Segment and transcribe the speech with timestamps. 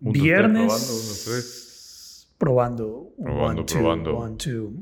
[0.00, 2.26] Viernes.
[2.38, 3.32] Probando, uno.
[3.32, 3.34] Probando.
[3.34, 4.16] Probando, one, two, probando.
[4.16, 4.72] one, two.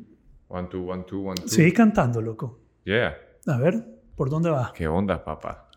[0.49, 1.49] One, two, one, two, one, two.
[1.49, 2.59] Seguí cantando, loco.
[2.85, 3.17] Yeah.
[3.47, 3.85] A ver,
[4.15, 4.73] ¿por dónde vas?
[4.73, 5.69] ¿Qué onda, papá?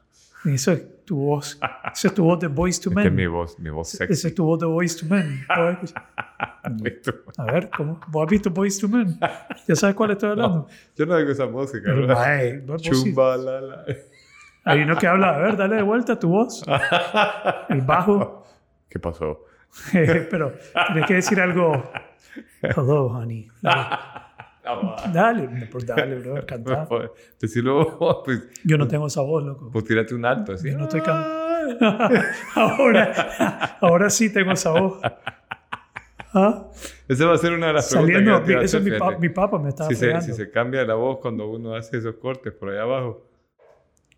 [0.45, 1.59] Eso es tu voz.
[1.93, 3.15] Esa es tu voz de Voice to Esta es Men.
[3.15, 4.27] mi voz, mi voz Esa sexy.
[4.27, 5.45] es tu voz de Voice to Men.
[7.37, 7.99] A ver, ¿cómo?
[8.09, 9.17] ¿Vos has visto Voice to Men?
[9.67, 10.67] ¿Ya sabes cuál estoy hablando?
[10.95, 12.07] Yo no oigo esa música, Pero,
[12.65, 13.85] vos sí- Chumba, la, la.
[14.65, 16.63] Hay uno que habla, a ver, dale de vuelta tu voz.
[17.69, 18.38] El bajo.
[18.89, 19.45] ¿Qué pasó?
[19.93, 20.53] Pero
[20.87, 21.83] tienes que decir algo.
[22.61, 23.47] Hello, honey.
[25.11, 26.87] Dale, pues dale, bro, cantar.
[27.41, 29.69] Decirlo vos, pues, Yo no tengo esa voz, loco.
[29.71, 30.69] pues tírate un alto así.
[30.69, 31.25] Yo no estoy can-
[32.55, 34.99] ahora, ahora sí tengo esa voz.
[36.33, 36.67] ¿Ah?
[37.07, 38.91] Esa va a ser una de las preguntas Saliendo, que te iba a eso mi,
[38.91, 41.97] pa- mi papá me estaba si, se, si se cambia la voz cuando uno hace
[41.97, 43.28] esos cortes por ahí abajo.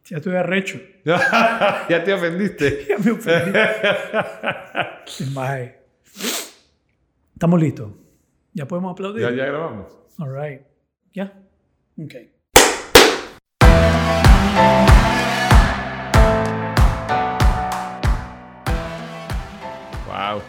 [0.06, 0.80] Ya estoy arrecho.
[1.06, 2.86] ya te ofendiste.
[2.90, 3.60] Ya me ofendí.
[5.34, 5.76] Mae.
[7.34, 7.92] Estamos listos.
[8.54, 9.22] ¿Ya podemos aplaudir?
[9.24, 9.88] ya, ya grabamos.
[10.18, 10.62] All right.
[11.14, 11.34] ¿Ya?
[11.98, 12.14] Ok.
[20.08, 20.42] Wow.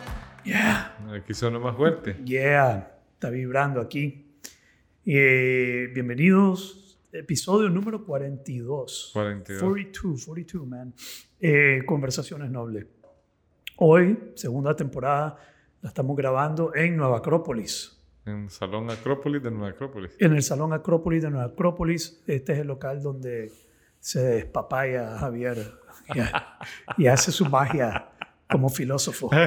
[0.44, 0.96] Yeah.
[1.14, 2.16] Aquí sonó más fuerte.
[2.24, 2.90] Yeah.
[3.14, 4.26] Está vibrando aquí.
[5.06, 6.91] Eh, bienvenidos.
[7.12, 9.10] Episodio número 42.
[9.12, 9.60] 42.
[9.62, 10.94] 42, 42, man.
[11.38, 12.86] Eh, Conversaciones Nobles.
[13.76, 15.36] Hoy, segunda temporada,
[15.82, 17.98] la estamos grabando en Nueva Acrópolis.
[18.24, 20.12] En Salón Acrópolis de Nueva Acrópolis.
[20.18, 22.22] En el Salón Acrópolis de Nueva Acrópolis.
[22.26, 23.52] Este es el local donde
[24.00, 25.58] se despapaya Javier
[26.14, 26.18] y,
[27.02, 28.08] y hace su magia
[28.48, 29.28] como filósofo.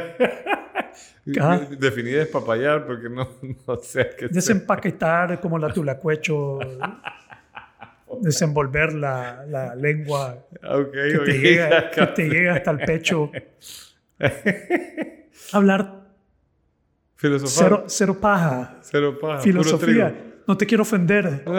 [1.42, 1.60] Ah.
[1.80, 3.28] Definida es papayar porque no,
[3.68, 4.30] no sé qué sea.
[4.30, 6.60] Desempaquetar como la tulacuecho.
[8.22, 11.26] Desenvolver la, la lengua Ok, que ok.
[11.26, 13.32] te, llega, que te llega hasta el pecho.
[15.52, 16.06] Hablar
[17.16, 17.64] Filosofar.
[17.66, 18.78] cero, cero paja.
[18.82, 19.42] Cero paja.
[19.42, 20.34] Filosofía.
[20.48, 21.44] No te quiero ofender.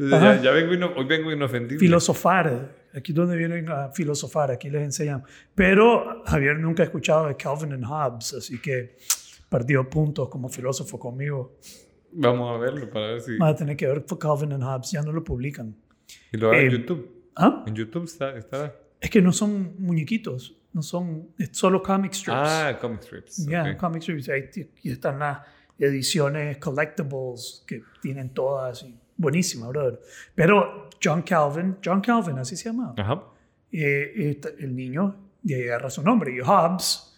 [0.00, 1.78] Ya, ya vengo ino- hoy vengo inofendible.
[1.80, 2.76] Filosofar.
[2.94, 5.24] Aquí es donde vienen a filosofar, aquí les enseñan.
[5.56, 8.96] Pero Javier nunca ha escuchado de Calvin and Hobbes, así que
[9.48, 11.56] perdió puntos como filósofo conmigo.
[12.12, 13.36] Vamos a verlo para ver si.
[13.36, 15.74] Vas a tener que ver Calvin and Hobbes, ya no lo publican.
[16.32, 17.30] Y lo hago en Eh, YouTube.
[17.36, 17.64] ¿Ah?
[17.66, 18.36] En YouTube está.
[18.36, 18.74] está...
[19.00, 22.38] Es que no son muñequitos, no son, es solo comic strips.
[22.40, 23.46] Ah, comic strips.
[23.46, 23.76] Ya, ok.
[23.76, 24.28] comic strips.
[24.28, 24.50] Ahí
[24.82, 25.40] y están las
[25.78, 28.82] ediciones collectibles que tienen todas.
[28.82, 30.00] Y, buenísima, brother.
[30.34, 32.94] Pero John Calvin, John Calvin, así se llama.
[32.96, 33.22] Ajá.
[33.70, 35.14] Eh, el niño,
[35.44, 36.34] y ahí agarra su nombre.
[36.34, 37.14] Y Hobbes,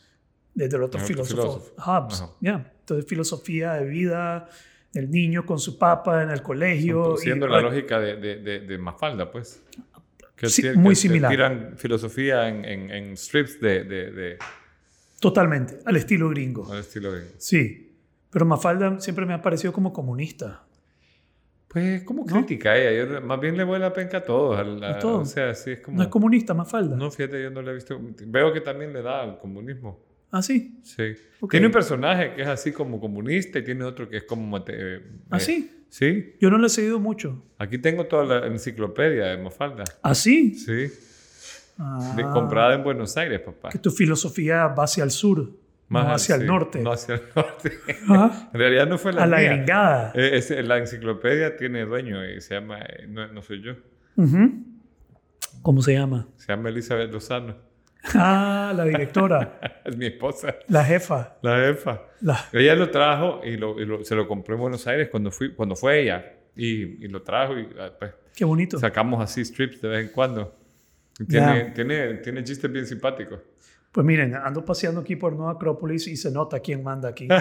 [0.54, 1.72] desde el otro filósofo.
[1.78, 2.32] Hobbes, Ajá.
[2.40, 2.72] ya.
[2.80, 4.48] Entonces, filosofía de vida,
[4.94, 7.14] el niño con su papa en el colegio.
[7.14, 9.62] y- Siendo la lógica de, de, de, de Mafalda, pues.
[10.36, 11.30] Que Sí, muy que similar.
[11.30, 14.38] tiran filosofía en, en, en strips de,
[15.20, 16.70] Totalmente, al estilo gringo.
[16.72, 17.26] al estilo de.
[17.36, 17.86] Sí.
[18.30, 20.62] Pero Mafalda siempre me ha parecido como comunista.
[21.68, 22.32] Pues como ¿No?
[22.32, 23.04] crítica ella.
[23.06, 24.58] Yo más bien le voy la penca a todos.
[24.58, 25.28] a la- A todos.
[25.28, 25.98] O sea, sí es como.
[25.98, 26.96] No es comunista, Mafalda.
[26.96, 28.00] No, fíjate, yo no le he visto.
[28.26, 30.00] Veo que también le da al comunismo.
[30.32, 30.78] Ah, sí.
[30.82, 31.14] Sí.
[31.50, 34.46] Tiene un personaje que es así como comunista y tiene otro que es como.
[34.46, 35.70] mate- eh, ¿Ah, eh, sí?
[35.88, 36.34] Sí.
[36.40, 37.42] Yo no lo he seguido mucho.
[37.58, 39.84] Aquí tengo toda la enciclopedia de Mafalda.
[40.02, 40.54] ¿Ah, sí?
[40.54, 40.86] Sí.
[41.78, 43.70] Ah, De- comprada en Buenos Aires, papá.
[43.70, 45.50] Que tu filosofía va hacia el sur,
[45.88, 46.80] Más no hacia el norte.
[46.80, 47.72] No hacia el norte.
[48.08, 48.50] Ajá.
[48.52, 50.12] en realidad no fue la A la gringada.
[50.14, 53.72] Eh, ese- la enciclopedia tiene dueño y se llama, eh, no, no soy yo.
[55.62, 56.28] ¿Cómo se llama?
[56.36, 57.56] se llama Elizabeth Lozano.
[58.14, 61.36] Ah, la directora, Es mi esposa, la jefa.
[61.42, 62.02] la jefa.
[62.22, 62.38] La...
[62.52, 65.52] Ella lo trajo y, lo- y lo- se lo compró en Buenos Aires cuando, fui,
[65.54, 66.24] cuando fue ella.
[66.56, 68.78] Y, y lo trajo y ah, pues, Qué bonito.
[68.78, 70.56] sacamos así strips de vez en cuando.
[71.28, 71.74] Tiene, Ya.
[71.74, 73.40] tiene, tiene chistes bien simpáticos.
[73.92, 77.28] Pues miren, ando paseando aquí por Nueva Acrópolis y se nota quién manda aquí.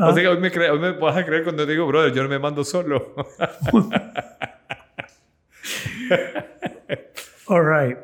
[0.00, 2.22] O sea que hoy me, cre- hoy me vas a creer cuando digo, brother, yo
[2.24, 3.14] no me mando solo.
[7.48, 7.96] All right.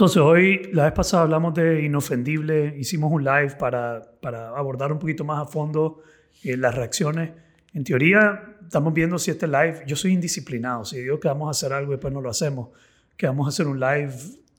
[0.00, 4.98] Entonces, hoy, la vez pasada hablamos de Inofendible, hicimos un live para, para abordar un
[4.98, 6.00] poquito más a fondo
[6.42, 7.32] eh, las reacciones.
[7.74, 11.50] En teoría, estamos viendo si este live, yo soy indisciplinado, si digo que vamos a
[11.50, 12.70] hacer algo y después no lo hacemos,
[13.14, 14.14] que vamos a hacer un live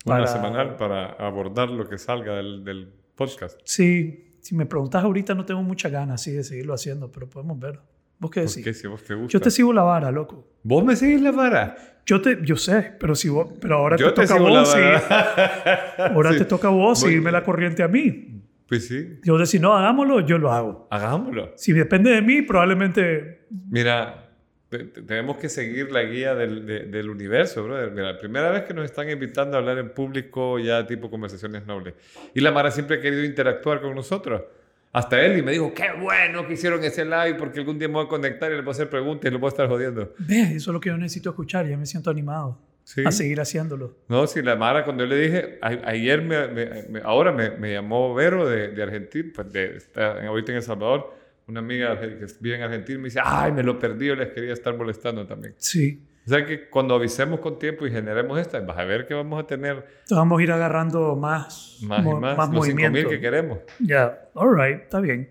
[0.06, 0.20] para...
[0.20, 3.60] Una semanal para abordar lo que salga del, del podcast.
[3.64, 7.80] Sí, si me preguntas ahorita no tengo muchas ganas de seguirlo haciendo, pero podemos ver.
[8.22, 8.56] ¿Vos qué decís?
[8.58, 9.32] Porque si vos te gusta.
[9.34, 10.48] Yo te sigo la vara, loco.
[10.64, 11.76] ¿Vos me seguís la vara?
[12.06, 14.72] Yo te, yo sé, pero si vos, pero ahora Yo te te toca la vos,
[14.72, 15.02] seguir-
[16.16, 16.38] ahora Sí.
[16.38, 18.28] te toca a vos Voy- seguirme la corriente a mí.
[18.68, 20.88] Pues sí, Yo decir, no, hagámoslo, yo lo hago.
[20.92, 21.52] hagámoslo.
[21.58, 24.30] Si depende de mí, probablemente Mira,
[24.70, 27.92] te- te- tenemos que seguir la guía del, de- del universo, brother.
[27.92, 31.66] Mira, la primera vez que nos están invitando a hablar en público, ya tipo conversaciones
[31.66, 31.96] nobles.
[32.34, 34.44] Y la Mara siempre ha querido interactuar con nosotros.
[34.94, 37.94] Hasta él y me dijo, qué bueno que hicieron ese live porque algún día me
[37.96, 40.14] voy a conectar y le voy a hacer preguntas y lo voy a estar jodiendo.
[40.20, 41.66] Ve, eso es lo que yo necesito escuchar.
[41.68, 43.04] Ya me siento animado Sí.
[43.06, 43.96] a seguir hacițiéndolo.
[44.10, 47.52] No, sí, la Mara, cuando yo le dije, a- ayer, me, me- me- ahora me,
[47.52, 51.16] me llamó Vero de, de Argentina, pues de, está ahorita en El Salvador,
[51.48, 54.52] una amiga que vive en Argentina, me dice, ay, me lo perdí, yo les quería
[54.54, 55.54] estar molestando también.
[55.58, 56.02] Sí.
[56.26, 59.44] O sea que cuando avisemos con tiempo y generemos esta, vas a ver que vamos
[59.44, 63.10] a tener Entonces vamos a ir agarrando más, más mo- y más, los 5.000 movimiento.
[63.10, 63.60] que queremos.
[63.80, 65.30] Ya, all right, está bien.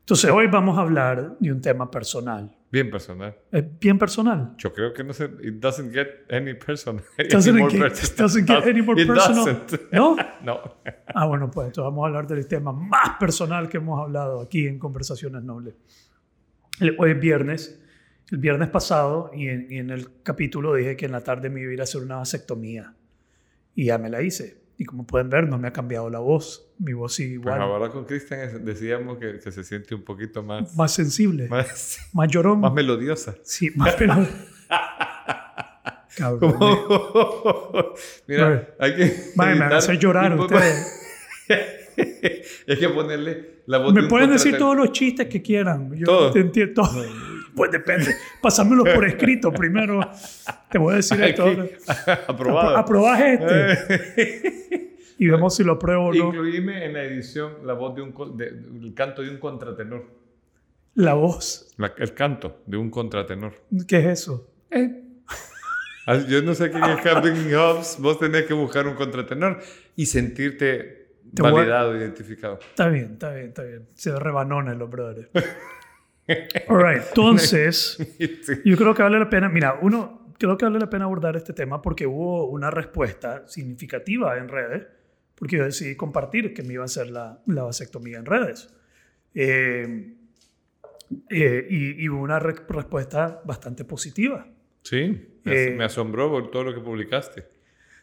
[0.00, 2.50] Entonces hoy vamos a hablar de un tema personal.
[2.72, 3.36] Bien personal.
[3.52, 4.54] Es bien personal.
[4.56, 7.02] Yo creo que no se, it doesn't get any personal.
[7.30, 8.16] Doesn't any more get- personal.
[8.18, 9.44] doesn't get any more It personal.
[9.44, 9.92] doesn't.
[9.92, 10.16] ¿No?
[10.42, 10.60] no.
[11.14, 14.66] Ah, bueno, pues entonces vamos a hablar del tema más personal que hemos hablado aquí
[14.66, 15.74] en Conversaciones Nobles.
[16.98, 17.76] Hoy es viernes.
[18.30, 21.60] El viernes pasado, y en, y en el capítulo dije que en la tarde me
[21.62, 22.94] iba a ir a hacer una vasectomía.
[23.74, 24.58] Y ya me la hice.
[24.78, 26.72] Y como pueden ver, no me ha cambiado la voz.
[26.78, 27.60] Mi voz sigue Pues igual.
[27.60, 31.98] ahora con Cristian es- decíamos que, que se siente un poquito más, más sensible, más,
[32.12, 32.60] más, llorón.
[32.60, 33.34] más melodiosa.
[33.42, 34.14] sí, más pero...
[36.16, 36.56] Cabrón.
[38.26, 38.62] Mira, Bueno.
[38.78, 39.14] hay que.
[39.36, 41.06] Vaya, me van a editar hacer llorar ustedes.
[42.68, 45.92] hay que ponerle la voz Me pueden decir todos los chistes que quieran.
[45.96, 46.30] Yo Todo.
[46.32, 46.82] te entiendo.
[46.82, 47.04] todo.
[47.54, 48.14] Pues depende.
[48.40, 50.00] Pásamelo por escrito primero.
[50.70, 51.44] Te voy a decir esto.
[52.28, 52.76] Aprobado.
[52.76, 54.96] Aprobás este.
[55.18, 56.26] Y vemos si lo apruebo o no.
[56.28, 58.36] Incluíme en la edición la voz de un.
[58.36, 60.04] de- el canto de un contratenor.
[60.94, 61.72] La voz.
[61.76, 63.52] La- el canto de un contratenor.
[63.86, 64.50] ¿Qué es eso?
[66.06, 67.96] Ah, Yo no sé quién es Calvin Hobbes.
[68.00, 69.60] Vos tenés que buscar un contratenor
[69.94, 72.58] y sentirte Te voy a- validado, identificado.
[72.58, 73.88] Está bien, está bien, está bien.
[73.94, 75.28] Se rebanona los brothers.
[76.68, 77.02] All right.
[77.08, 77.98] Entonces,
[78.64, 79.48] yo creo que vale la pena.
[79.48, 84.36] Mira, uno, creo que vale la pena abordar este tema porque hubo una respuesta significativa
[84.38, 84.86] en redes.
[85.34, 88.74] Porque yo decidí compartir que me iba a hacer la, la vasectomía en redes.
[89.34, 90.14] Eh,
[91.30, 94.46] eh, y, y hubo una re- respuesta bastante positiva.
[94.82, 97.44] Sí, me, Eh, me asombró por todo lo que publicaste.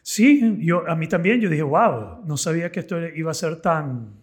[0.02, 1.40] Sí, yo, a mí también.
[1.40, 4.17] Yo dije, wow, no sabía que esto iba a ser tan,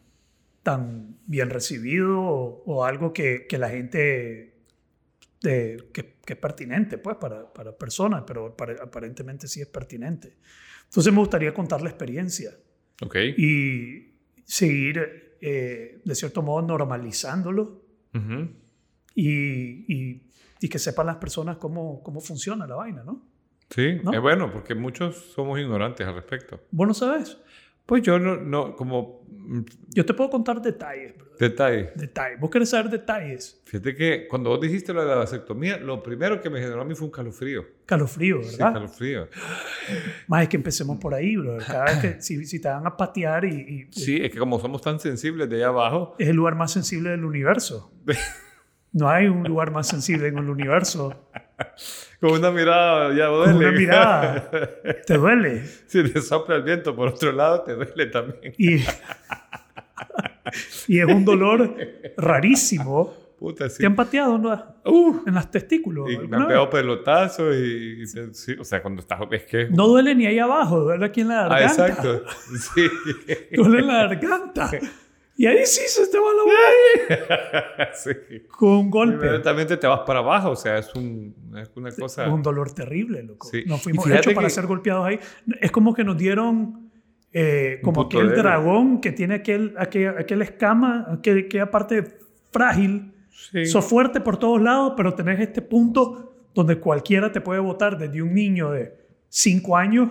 [0.66, 4.56] tan bien recibido o, o algo que, que la gente,
[5.44, 10.38] eh, que, que es pertinente pues, para, para personas, pero para- aparentemente sí es pertinente.
[10.86, 12.50] Entonces me gustaría contar la experiencia
[13.04, 13.16] Ok.
[13.38, 17.84] y seguir, eh, de cierto modo, normalizándolo
[18.16, 18.50] Ujú.
[19.14, 20.24] y, y,
[20.62, 23.22] y que sepan las personas cómo, cómo funciona la vaina, ¿no?
[23.70, 24.14] Sí, ¿No?
[24.14, 26.60] es bueno, porque muchos somos ignorantes al respecto.
[26.72, 27.38] ¿Vos no sabes?
[27.86, 29.62] Pues yo no, no como mm,
[29.94, 31.26] Yo te puedo contar detalles, bro.
[31.40, 31.92] detalle.
[31.96, 32.40] Detalles.
[32.40, 33.62] ¿Vos querés saber detalles?
[33.66, 36.86] Fíjate que cuando vos dijiste lo de la vasectomía, lo primero que me generó a
[36.86, 37.64] mí fue un calofrío.
[37.86, 38.74] Calofrío, Sí, ¿verdad?
[38.74, 39.28] calofrío.
[40.28, 41.58] Más es que empecemos por ahí, bro.
[41.66, 44.60] Cada vez que si, si te van a patear y, y- Sí, es que como
[44.60, 47.92] somos tan sensibles de allá abajo, es el lugar más sensible del universo.
[48.98, 51.30] No hay un lugar más sensible en el universo.
[52.20, 53.54] con una mirada ya duele.
[53.54, 54.50] Con una mirada
[55.06, 55.66] te duele.
[55.88, 58.54] si te sopla el viento por otro lado, te duele también.
[58.58, 58.76] Y,
[60.88, 61.76] y es un dolor
[62.18, 63.14] rarísimo.
[63.38, 63.80] Puta, sí.
[63.80, 64.76] ¿Te han pateado no?
[64.86, 66.10] Uh, en las testículos?
[66.10, 69.68] y me han pegado pelotazos y, y te- sí, o sea, cuando estás, es que...
[69.70, 71.88] No duele ni ahí abajo, duele aquí en la ah, garganta.
[71.88, 72.24] exacto.
[72.74, 72.90] Sí.
[73.52, 74.72] Duele en la garganta.
[75.38, 78.10] Y ahí sí se te va la boca sí.
[78.48, 79.16] con un golpe.
[79.26, 82.26] Inmediatamente te vas para abajo, o sea, es, un, es una cosa...
[82.26, 83.48] Es un dolor terrible, loco.
[83.50, 83.64] Sí.
[83.66, 85.20] Nos fuimos hechos para que- ser golpeados ahí.
[85.60, 86.90] Es como que nos dieron
[87.34, 92.18] eh, como aquel dragón que tiene aquel, aquel, aquel escama, aquel, aquella parte
[92.52, 93.12] frágil.
[93.52, 93.66] Sí.
[93.66, 98.22] Sos fuerte por todos lados, pero tenés este punto donde cualquiera te puede votar, desde
[98.22, 98.94] un niño de
[99.28, 100.10] 5 años,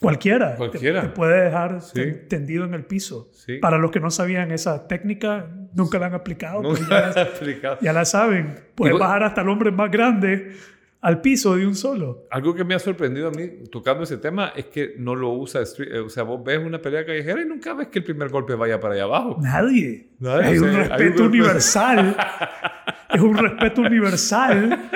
[0.00, 1.02] cualquiera, te- Cualquiera.
[1.02, 1.92] Te, puede dejar Sí.
[1.94, 3.30] ten- tendido en el piso.
[3.32, 3.58] Sí.
[3.58, 6.62] Para los que no sabían esa técnica, nunca la han aplicado.
[6.62, 7.78] Nunca ya- he explicado.
[7.80, 8.54] ya la saben.
[8.74, 10.52] Puedes bajar hasta el hombre más grande
[11.00, 12.26] al piso de un solo.
[12.30, 15.60] Algo que me ha sorprendido a mí tocando ese tema es que no lo usa
[15.62, 18.30] street- eh, O sea, vos ves una pelea callejera y nunca ves que el primer
[18.30, 19.38] golpe vaya para allá abajo.
[19.42, 20.08] Nadie.
[20.18, 22.16] Nadie, hay o un sea, hay respeto un- universal.
[23.14, 24.90] es un respeto universal.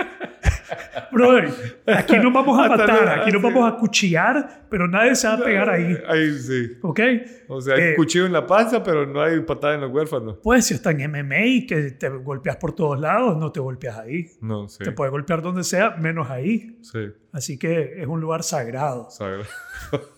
[1.13, 1.51] Brother,
[1.87, 3.45] aquí no vamos a matar, aquí no sí.
[3.45, 5.97] vamos a cuchillar, pero nadie se va a pegar ahí.
[6.09, 6.77] Ahí sí.
[6.83, 7.01] ¿Ok?
[7.49, 10.39] O sea, hay Eh, cuchillo en la panza, pero no hay patada en los huérfanos.
[10.43, 14.27] Pues si está en MMA, que te golpeas por todos lados, no te golpeas ahí.
[14.41, 14.85] No, sí.
[14.85, 16.79] Te puedes golpear donde sea, menos ahí.
[16.83, 16.99] Sí.
[17.33, 19.09] Así que es un lugar sagrado.
[19.11, 19.45] sabe.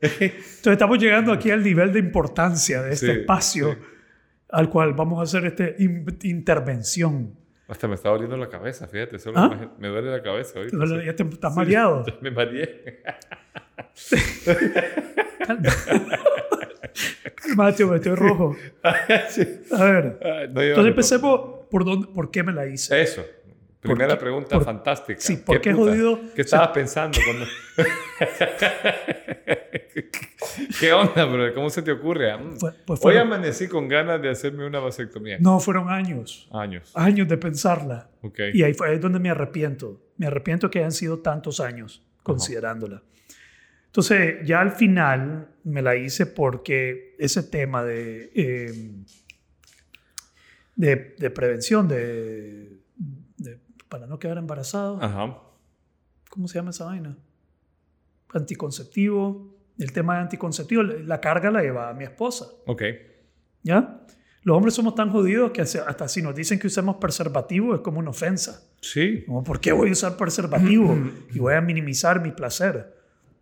[0.00, 3.78] Entonces estamos llegando aquí al nivel de importancia de este Sí, espacio sí.
[4.50, 7.34] al cual vamos a hacer esta in- intervención.
[7.66, 9.18] Hasta me está doliendo la cabeza, fíjate.
[9.18, 9.48] Solo ¿Ah?
[9.48, 10.76] me, me duele la cabeza sí.
[11.06, 12.04] Ya te estás Sí, mareado.
[12.20, 13.02] me mareé.
[17.56, 18.56] Mateo, me estoy rojo.
[18.82, 20.18] A ver.
[20.22, 21.40] Ay, no, yo Entonces no- empecemos
[21.70, 23.00] por, dónde, por qué me la hice.
[23.00, 23.24] Eso.
[23.84, 25.20] Primera pregunta por- fantástica.
[25.20, 26.18] sí, ¿por qué jodido?
[26.34, 27.46] ¿Qué estabas pensando cuando...
[30.80, 31.52] ¿Qué onda, bro?
[31.54, 32.36] ¿Cómo se te ocurre?
[32.36, 32.56] Mm.
[32.58, 35.38] Pues Hoy fueron- amanecí con ganas de hacerme una vasectomía.
[35.40, 36.48] No, fueron años.
[36.52, 36.90] Años.
[36.94, 38.10] Años de pensarla.
[38.22, 38.38] Ok.
[38.52, 40.00] Y ahí fue ahí es donde me arrepiento.
[40.16, 43.02] Me arrepiento que hayan sido tantos años considerándola.
[43.86, 48.92] Entonces, ya al final me la hice porque ese tema de, eh,
[50.76, 52.82] de, de prevención, de-
[53.94, 55.38] para no quedar embarazado, Ajá.
[56.28, 57.16] ¿cómo se llama esa vaina?
[58.32, 59.54] Anticonceptivo.
[59.78, 62.46] El tema de anticonceptivo, la carga la llevaba mi esposa.
[62.66, 62.82] Ok.
[63.62, 64.00] ¿Ya?
[64.42, 67.80] Los hombres somos tan jodidos que hasta hasta si nos dicen que usemos preservativo es
[67.82, 68.68] como una ofensa.
[68.80, 69.22] Sí.
[69.26, 70.92] Como, ¿por qué voy a usar preservativo?
[71.32, 72.92] y voy a minimizar mi placer.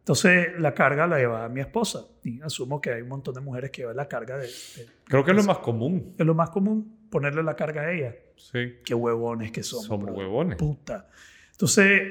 [0.01, 2.05] Entonces, la carga la lleva mi esposa.
[2.25, 5.25] Y asumo que hay un montón de mujeres que llevan la carga de, de- Creo
[5.25, 6.15] que es lo más común.
[6.19, 8.16] es lo más común, ponerle la carga a ella.
[8.37, 8.78] Sí.
[8.85, 9.85] Qué huevones que somos.
[9.85, 10.19] Somos brother.
[10.19, 10.59] huevones.
[10.59, 11.09] Puta.
[11.52, 12.02] Entonces,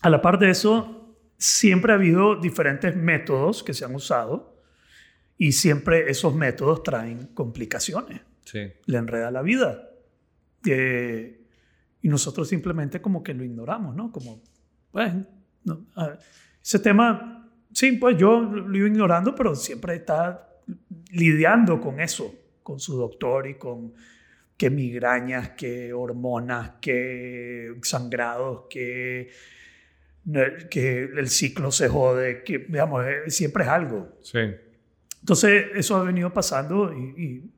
[0.00, 4.56] a la par de eso, siempre ha habido diferentes métodos que se han usado
[5.36, 8.22] y siempre esos métodos traen complicaciones.
[8.44, 8.72] Sí.
[8.86, 9.90] Le enreda la vida.
[10.66, 11.44] Eh,
[12.00, 14.10] y nosotros simplemente como que lo ignoramos, ¿no?
[14.10, 14.42] Como,
[14.90, 15.26] bueno,
[15.64, 15.86] no,
[16.62, 20.48] ese tema, sí, pues yo lo iba ignorando, pero siempre está
[21.10, 23.94] lidiando con eso, con su doctor y con
[24.56, 29.30] qué migrañas, qué hormonas, qué sangrados, qué,
[30.70, 34.18] que el ciclo se jode, que, digamos, eh, siempre es algo.
[34.22, 34.38] Sí.
[35.20, 37.50] Entonces, eso ha venido pasando y, y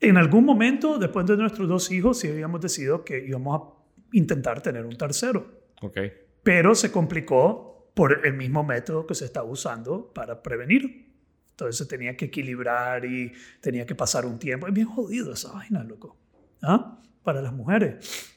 [0.00, 3.74] en algún momento, después de nuestros dos hijos, sí habíamos decidido que íbamos a
[4.12, 5.46] intentar tener un tercero,
[5.80, 5.98] Ok.
[6.42, 11.13] pero se complicó por el mismo método que se estaba usando para prevenir.
[11.54, 14.66] Entonces se tenía que equilibrar y tenía que pasar un tiempo.
[14.66, 16.16] Es bien jodido esa vaina, loco.
[16.62, 16.98] ¿Ah?
[17.22, 18.34] Para las mujeres.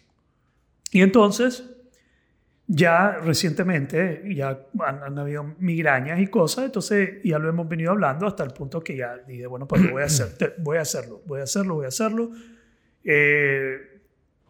[0.92, 1.68] Y entonces,
[2.68, 8.28] ya recientemente, ya han, han habido migrañas y cosas, entonces ya lo hemos venido hablando
[8.28, 11.24] hasta el punto que ya dije, bueno, pues lo voy a hacer, voy a hacerlo,
[11.26, 12.32] voy a hacerlo, voy a hacerlo.
[13.04, 14.00] Eh,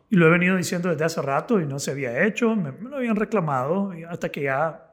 [0.09, 2.89] y lo he venido diciendo desde hace rato y no se había hecho, me, me
[2.89, 4.86] lo habían reclamado hasta que ya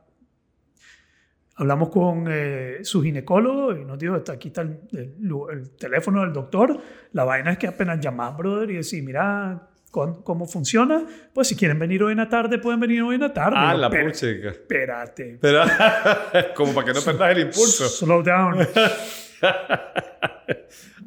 [1.56, 5.14] hablamos con eh, su ginecólogo y nos dijo, "Está- aquí está el, el
[5.52, 6.76] el teléfono del doctor,
[7.12, 11.78] la vaina es que apenas llamás, brother, y decís, mira cómo funciona, pues si quieren
[11.78, 13.56] venir hoy en la tarde, pueden venir hoy en la tarde.
[13.56, 14.48] Ah, la "Espera- puchica.
[14.48, 15.38] Espérate.
[16.56, 17.86] Como para que no perdas el impulso.
[17.88, 18.58] Slow down.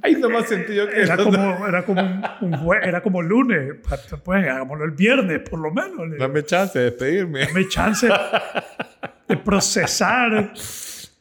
[0.01, 1.23] Ay, no más sentido que Era eso.
[1.25, 3.75] como, era como, un, un jue- era como lunes.
[4.23, 6.17] Pues hagámoslo el viernes, por lo menos.
[6.17, 7.45] Dame chance de despedirme.
[7.47, 8.07] Dame chance
[9.27, 10.53] de procesar.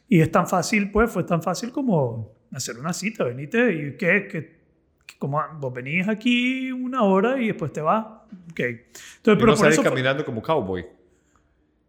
[0.09, 3.23] Y es tan fácil, pues, fue tan fácil como hacer una cita.
[3.25, 4.57] Venite y que, que,
[5.19, 8.05] como vos venís aquí una hora y después te vas.
[8.51, 8.59] Ok.
[8.59, 10.85] Entonces, Y pero no por eso caminando como cowboy.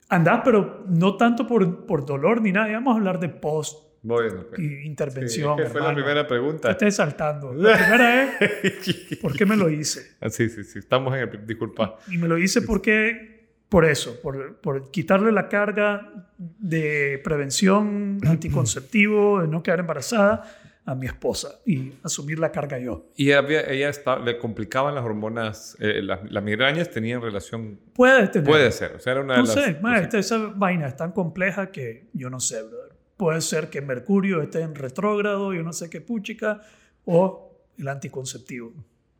[0.08, 2.72] andás, pero no tanto por, por dolor ni nada.
[2.72, 4.60] Vamos a hablar de post Bueno, pues.
[4.60, 5.56] y Sí, intervención.
[5.56, 6.70] que fue la primera Te pregunta.
[6.72, 7.52] estés saltando.
[7.54, 10.16] La primera es, ¿por qué me lo hice?
[10.20, 10.80] Ah, sí, sí, sí.
[10.80, 11.46] Estamos en el...
[11.46, 11.96] Disculpa.
[12.10, 13.38] Y me lo hice porque,
[13.68, 20.44] por eso, por, por quitarle la carga de prevención anticonceptivo, de no quedar embarazada
[20.87, 23.10] a mi esposa y asumir la carga yo.
[23.14, 28.28] Y había, ella está, le complicaban las hormonas, eh, las, las migrañas tenían relación, Puede
[28.28, 28.48] tener.
[28.48, 29.54] puede ser, o sea, era una de No las...
[29.54, 30.02] sé, ma, cositas.
[30.02, 32.96] esta- esa vaina es tan compleja que yo no sé, brother.
[33.18, 36.62] Puede ser que Mercurio esté en retrógrado, yo no sé qué puchica,
[37.04, 38.72] o el anticonceptivo.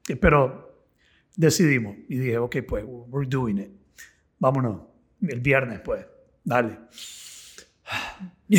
[0.09, 0.87] Eh, Pero
[1.37, 3.71] decidimos y dije, ok, pues, we're doing it.
[4.39, 4.83] Vámonos.
[5.21, 6.07] El viernes, pues.
[6.45, 6.79] Dale.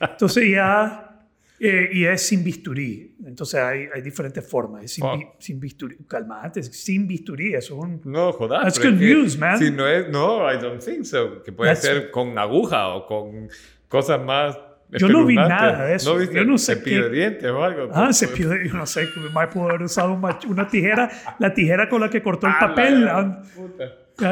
[0.00, 1.18] Entonces ya,
[1.58, 3.16] eh, y es sin bisturí.
[3.24, 4.84] Entonces hay, hay diferentes formas.
[4.84, 5.96] Es sin, bi- sin bisturí.
[6.08, 7.54] Calmate, sin bisturí.
[7.54, 8.62] Eso es un No, jodas.
[8.64, 9.58] That's good news, man.
[9.58, 11.42] Si no es, no, I don't think so.
[11.42, 13.48] Que puede That's- ser con aguja o con
[13.88, 14.58] cosas más.
[14.98, 16.12] Yo no vi nada de eso.
[16.14, 17.90] No viste Yo no sé cepillo qué- de dientes o algo.
[17.92, 20.12] Ah, se pide, yo no sé, me pudo haber usado
[20.48, 23.00] una tijera, la tijera con la que cortó el ah, la papel.
[23.02, 23.84] gran ah, puta.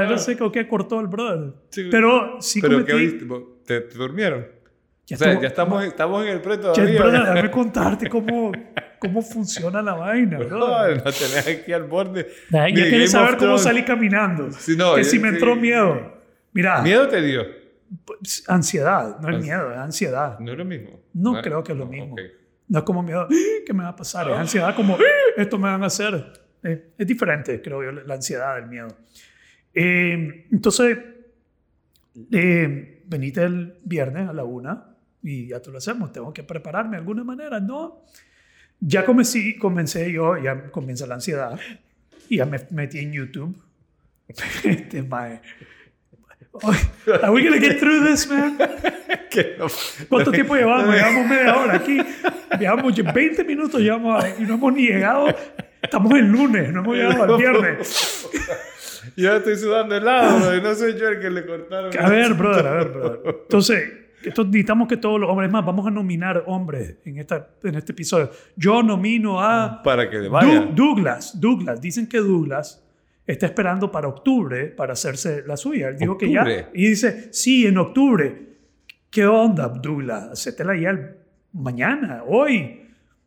[0.08, 1.52] No sé con qué cortó el brother.
[1.70, 1.88] Sí.
[1.90, 2.92] Pero sí Pero cometí...
[2.92, 3.24] ¿qué viste?
[3.24, 4.46] ¿Vos- ¿Te, te durmieron?
[5.06, 7.00] Ya o sea, estuvo- ya estamos, estamos en el pre Ya, todavía.
[7.00, 8.52] brother, déjame contarte cómo,
[9.00, 10.96] cómo funciona la vaina, No, brother.
[10.98, 12.28] no tenés aquí al borde.
[12.50, 14.52] Game quieres of saber cómo salí caminando.
[14.52, 15.34] Sí, no, que yo- si me sí.
[15.34, 16.20] entró miedo.
[16.52, 17.44] Mira, ¿Miedo te dio?
[18.04, 20.38] Pues, ansiedad, no es miedo, es ansiedad.
[20.38, 21.00] No es lo mismo.
[21.14, 22.12] No Ah, creo que es lo no, mismo.
[22.14, 22.20] ok.
[22.68, 23.26] No es como miedo,
[23.66, 24.30] ¿qué me va a pasar?
[24.30, 24.96] Es ansiedad como,
[25.36, 26.32] esto me van a hacer.
[26.62, 28.88] Eh, es diferente, creo yo, la ansiedad del miedo.
[29.74, 30.96] Eh, entonces,
[32.30, 36.12] eh, venite el viernes a la una y ya te lo hacemos.
[36.12, 38.04] Tengo que prepararme de alguna manera, ¿no?
[38.80, 41.58] Ya comencé, comencé yo, ya comienza la ansiedad
[42.28, 43.56] y ya me metí en YouTube.
[44.64, 45.40] este, mae.
[47.22, 48.58] Are we gonna get through this, man?
[50.08, 50.94] ¿Cuánto tiempo llevamos?
[50.94, 51.98] Llevamos media hora aquí.
[52.60, 55.34] Llevamos 20 minutos llevamos y no hemos ni llegado.
[55.80, 58.28] Estamos el lunes, no hemos llegado al viernes.
[59.16, 61.90] Yo estoy sudando helado, no soy yo el que le cortaron.
[61.98, 63.20] A ver, brother, a ver, brother.
[63.42, 63.92] Entonces,
[64.22, 67.92] esto, necesitamos que todos los hombres, más, vamos a nominar hombres en, esta, en este
[67.92, 68.30] episodio.
[68.56, 69.82] Yo nomino a...
[69.82, 70.68] Para que le vaya.
[70.72, 71.80] Douglas, Douglas.
[71.80, 72.82] Dicen que Douglas
[73.26, 75.88] está esperando para octubre para hacerse la suya.
[75.88, 76.70] Él dijo que ya...
[76.74, 78.48] Y dice, sí, en octubre.
[79.10, 80.30] ¿Qué onda, Douglas?
[80.32, 81.14] Hacétela ya
[81.52, 82.80] mañana, hoy.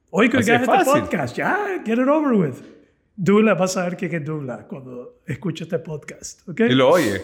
[0.09, 1.35] Hoy que hagas este podcast.
[1.37, 2.55] Ya, get it over with.
[3.15, 6.47] Douglas va a saber quién es Douglas cuando escuche este podcast.
[6.47, 6.71] ¿okay?
[6.71, 7.21] Y lo oye.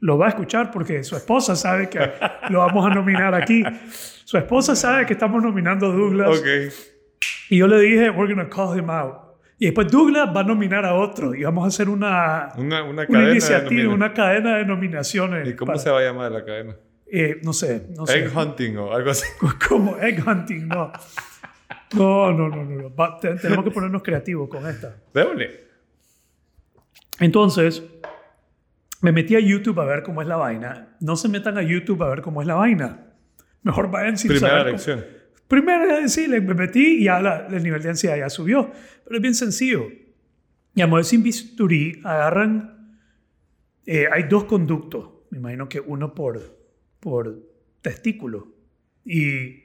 [0.00, 2.00] Lo va a escuchar porque su esposa sabe que
[2.48, 3.62] lo vamos a nominar aquí.
[4.24, 6.38] Su esposa sabe que estamos nominando a Douglas.
[6.38, 6.68] Okay.
[7.50, 9.29] Y yo le dije, we're going to call him out.
[9.60, 13.04] Y después Douglas va a nominar a otro y vamos a hacer una, una, una,
[13.04, 15.46] iniciativa, una cadena de nominaciones.
[15.46, 16.76] ¿Y cómo se va a llamar la cadena?
[17.12, 18.20] Eh, no sé, no sé.
[18.20, 19.26] Egg hunting o algo así.
[19.68, 20.90] Como egg hunting, no.
[21.92, 23.18] No, no, no, no.
[23.20, 24.96] tenemos que ponernos creativos con esta.
[25.12, 25.64] Déjale.
[27.18, 27.82] Entonces,
[29.02, 30.96] me metí a YouTube a ver cómo es la vaina.
[31.00, 33.08] No se metan a YouTube a ver cómo es la vaina.
[33.62, 35.00] Mejor vayan sin Primera lección.
[35.00, 35.19] Primera,
[36.06, 38.70] sí, me metí y ya el nivel de ansiedad ya subió.
[39.04, 39.88] Pero es bien sencillo.
[40.74, 42.76] Y a sin bisturí agarran...
[43.86, 45.08] Eh, hay dos conductos.
[45.30, 46.40] Me imagino que uno por,
[47.00, 47.40] por
[47.82, 48.54] testículo.
[49.04, 49.64] Y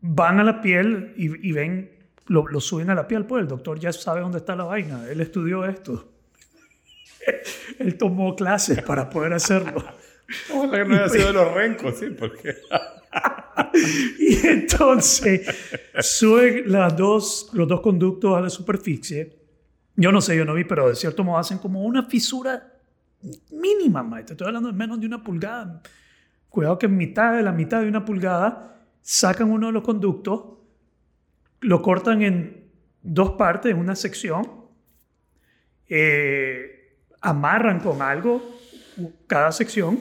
[0.00, 1.90] van a la piel y, ven,
[2.26, 5.08] lo, lo, suben a la piel, pues el doctor ya sabe dónde está la vaina.
[5.10, 6.12] Él estudió esto.
[7.78, 9.84] Él tomó clases para poder hacerlo.
[10.54, 12.54] Ojalá que no haya sido de los rencos, sí, porque...
[14.18, 15.46] y entonces
[16.00, 19.38] sube las dos, los dos conductos a la superficie.
[19.96, 22.74] Yo no sé, yo no vi, pero de cierto modo hacen como una fisura
[23.50, 25.82] mínima, Te estoy hablando de menos de una pulgada.
[26.48, 30.42] Cuidado que en mitad de la mitad de una pulgada sacan uno de los conductos,
[31.60, 32.64] lo cortan en
[33.02, 34.48] dos partes, en una sección,
[35.88, 38.58] eh, amarran con algo
[39.26, 39.98] cada sección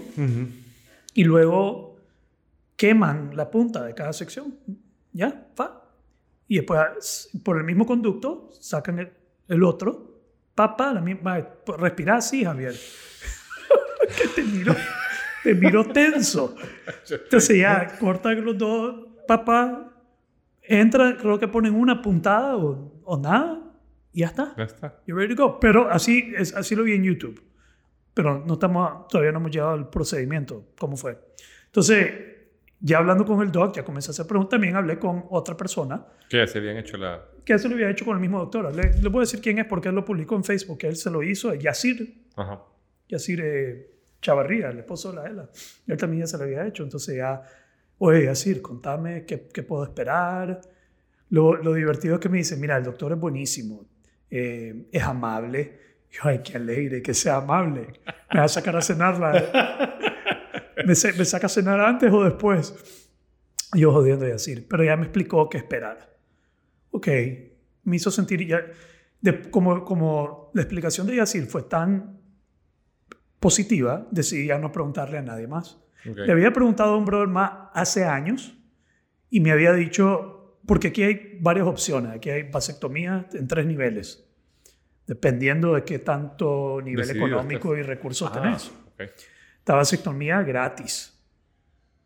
[1.14, 1.89] y luego
[2.80, 4.58] queman la punta de cada sección.
[5.12, 5.48] ¿Ya?
[5.60, 5.84] ¿Va?
[6.48, 9.12] Y después, por el mismo conducto, sacan
[9.48, 10.22] el, otro.
[10.56, 11.46] Papá, la misma.
[11.78, 12.74] Respira así, Javier.
[14.18, 14.76] que te miro,
[15.44, 16.56] te miro tenso.
[17.10, 19.08] Entonces ya cortan los dos.
[19.28, 19.94] Papá,
[20.64, 23.62] entra, creo que ponen una puntada o, o nada.
[24.14, 24.56] Y ya está.
[24.58, 25.02] Ya está.
[25.06, 25.60] You're ready to go.
[25.60, 27.44] Pero así, es, así lo vi en YouTube.
[28.14, 30.70] Pero no estamos, todavía no hemos llegado al procedimiento.
[30.80, 31.20] ¿Cómo fue?
[31.66, 32.29] Entonces,
[32.82, 34.52] ya hablando con el doc, ya comencé a hacer preguntas.
[34.52, 36.06] También hablé con otra persona.
[36.30, 37.26] Que se habían hecho la.
[37.44, 38.74] Que se lo había hecho con el mismo doctor.
[38.74, 40.78] Le, le puedo decir quién es porque él lo publicó en Facebook.
[40.78, 41.54] Que él se lo hizo.
[41.54, 42.24] Yacir.
[42.36, 42.62] Ajá.
[43.10, 45.50] Yacir eh, Chavarría, el esposo de la Ela.
[45.88, 46.84] Él también ya se lo había hecho.
[46.84, 47.42] Entonces ya.
[47.98, 50.62] Oye, Yacir, contame qué, qué puedo esperar.
[51.32, 53.86] Lo, lo, divertido es que me dice: Mira, el doctor es buenísimo.
[54.32, 55.80] Eh, es amable.
[56.12, 57.88] Yo, ay, qué alegre que sea amable.
[58.32, 60.00] Me va a sacar a cenar la
[60.90, 62.74] me, saca a cenar antes o después.
[63.74, 66.18] yo jodiendo y decir, pero ya me explicó qué esperar.
[66.92, 67.08] Ok,
[67.84, 68.66] me hizo sentir ya,
[69.52, 72.20] como, como la explicación de Yacir fue tan
[73.40, 75.80] positiva, decidí ya no preguntarle a nadie más.
[76.04, 78.58] Le había preguntado a un brother más hace años
[79.30, 84.26] y me había dicho, porque aquí hay varias opciones, aquí hay vasectomía en tres niveles,
[85.06, 88.72] dependiendo de qué tanto nivel económico y recursos ah, tenés.
[88.94, 89.10] Okay.
[89.70, 91.16] Esta vasectomía gratis.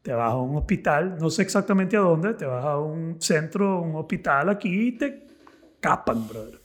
[0.02, 3.80] Te vas a un hospital, no sé exactamente a dónde, te vas a un centro,
[3.80, 5.28] un hospital aquí y te
[5.80, 6.60] capan, brother.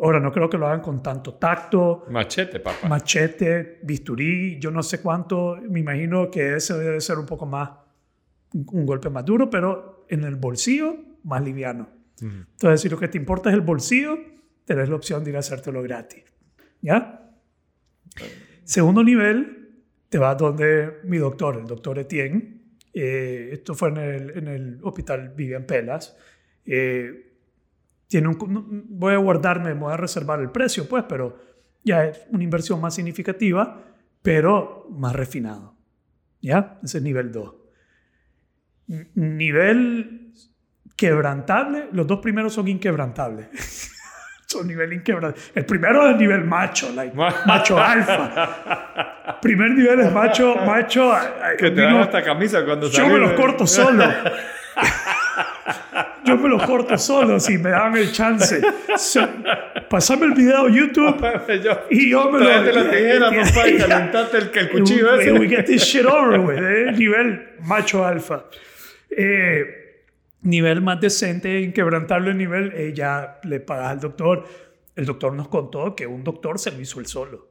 [0.00, 2.04] Ahora, no creo que lo hagan con tanto tacto.
[2.10, 2.88] Machete, papá.
[2.88, 5.58] Machete, bisturí, yo no sé cuánto.
[5.70, 7.70] Me imagino que ese debe ser un poco más,
[8.54, 11.88] un golpe más duro, pero en el bolsillo, más liviano.
[12.20, 14.18] Entonces, si lo que te importa es el bolsillo,
[14.64, 16.24] tenés la opción de ir a hacértelo gratis.
[16.80, 17.30] ¿Ya?
[18.64, 19.61] Segundo nivel,
[20.12, 22.60] te vas donde mi doctor, el doctor Etienne.
[22.92, 26.14] Eh, esto fue en el, en el hospital Vivian Pelas.
[26.66, 27.32] Eh,
[28.08, 31.38] tiene un, voy a guardarme, voy a reservar el precio, pues, pero
[31.82, 33.82] ya es una inversión más significativa,
[34.20, 35.76] pero más refinado.
[36.42, 36.78] ¿Ya?
[36.84, 37.54] Ese es nivel 2.
[38.88, 40.34] N- Nivel
[40.94, 43.48] quebrantable, los dos primeros son inquebrantables.
[44.64, 45.40] nivel inquebrantable.
[45.54, 49.38] El primero es nivel macho, like, macho alfa.
[49.40, 51.12] Primer nivel es macho, macho.
[51.14, 54.04] ay, Que te digo, dan hasta camisa cuando yo me los de- corto solo.
[56.24, 58.60] Yo me los corto solo si me dan el chance.
[58.96, 59.28] So,
[59.88, 61.20] pasame el video a YouTube
[61.62, 62.44] Yo- y yo me lo...
[62.62, 65.32] La tijera, papá, y calentate el, el cuchillo ese.
[65.32, 66.58] we get this shit over with.
[66.58, 68.44] eh, Nivel macho alfa.
[69.10, 69.81] Eh,
[70.42, 74.44] nivel más decente, inquebrantable nivel, eh, ya le pagas al doctor.
[74.94, 77.48] El doctor nos contó que un doctor se lo hizo el solo.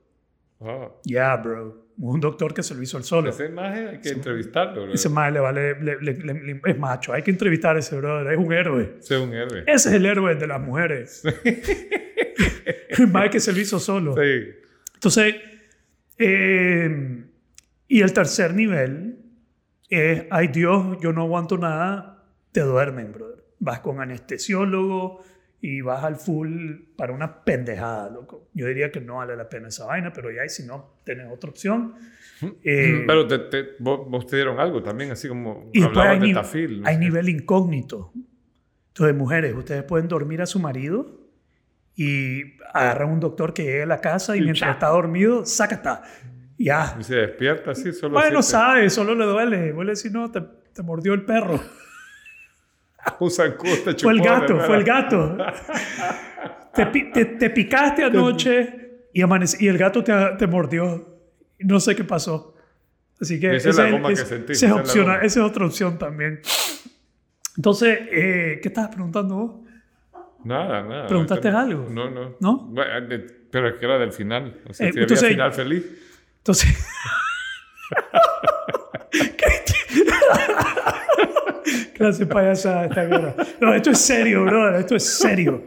[0.59, 1.87] Ah, Ya, bro.
[1.97, 3.29] Un doctor que se lo hizo el solo.
[3.29, 4.83] ese maje hay que entrevistarlo.
[4.83, 4.93] bro.
[4.93, 7.13] Ese más le vale, le- le- le- es macho.
[7.13, 8.31] Hay que entrevistar a ese brother.
[8.33, 8.95] Es un héroe.
[8.99, 9.63] Ese es un héroe.
[9.67, 11.23] Ese es el héroe de las mujeres.
[12.89, 14.15] el más que se lo hizo solo.
[14.15, 14.49] Sí.
[14.95, 15.35] Entonces,
[16.17, 17.23] eh,
[17.87, 19.17] y el tercer nivel
[19.89, 22.10] es, ay Dios, yo no aguanto nada,
[22.51, 23.43] te duermen, brother.
[23.59, 25.23] Vas con anestesiólogo
[25.61, 28.47] y vas al full para una pendejada, loco.
[28.53, 31.31] Yo diría que no vale la pena esa vaina, pero ya, y si no, tenés
[31.31, 31.93] otra opción.
[32.63, 36.27] Eh, Pero te, te- vos, vos te dieron algo también, así como y hablabas hay,
[36.29, 36.81] de tafil.
[36.85, 38.11] hay nivel incógnito.
[38.87, 41.19] Entonces, mujeres, ustedes pueden dormir a su marido
[41.95, 44.73] y agarran un doctor que llegue a la casa y Y mientras cha.
[44.73, 46.01] está dormido, sácata.
[46.57, 46.97] Ya.
[46.99, 49.71] Y se despierta así, solo Bueno, así, te- sabe, solo le duele.
[49.71, 50.41] Vuelve a decir, no, te,
[50.73, 51.59] te mordió el perro.
[53.19, 55.37] Un zancudo Fue el gato, fue el gato.
[56.73, 61.07] te, te- te picaste anoche y, y el gato te, te mordió.
[61.59, 62.55] No sé qué pasó.
[63.19, 65.65] Así que Esa es esa la goma que sentí, esa esa es la esa otra
[65.65, 66.41] opción también.
[67.55, 69.55] Entonces, eh, ¿qué estabas preguntando vos?
[70.43, 71.07] Nada, nada.
[71.07, 71.87] ¿Preguntaste Ahorita- algo?
[71.91, 72.35] No, no.
[72.39, 72.57] ¿No?
[72.65, 73.19] Bueno, de-
[73.51, 74.61] pero es que era del final.
[74.67, 75.85] O sea, Eh, si entonces- había final feliz.
[76.37, 76.87] Entonces.
[81.93, 83.35] Clase payasada esta guerra.
[83.59, 84.79] No, esto es serio, brother.
[84.81, 85.63] Esto es serio.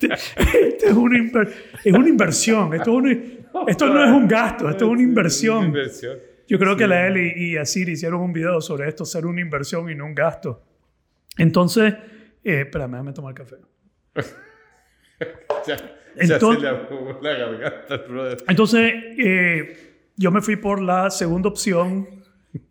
[0.00, 1.52] Esto es una, inver-
[1.84, 2.72] es una inversión.
[2.74, 3.18] Esto, es una-
[3.66, 5.74] esto no es un gasto, esto es una inversión.
[6.46, 9.90] Yo creo que la Eli y Asir hicieron un video sobre esto, ser una inversión
[9.90, 10.62] y no un gasto.
[11.36, 11.94] Entonces,
[12.44, 13.56] eh, espérame, déjame tomar café.
[15.66, 18.38] Ya, ya Entonces- se le ahogó la garganta, brother.
[18.46, 19.76] Entonces, eh,
[20.16, 22.08] yo me fui por la segunda opción,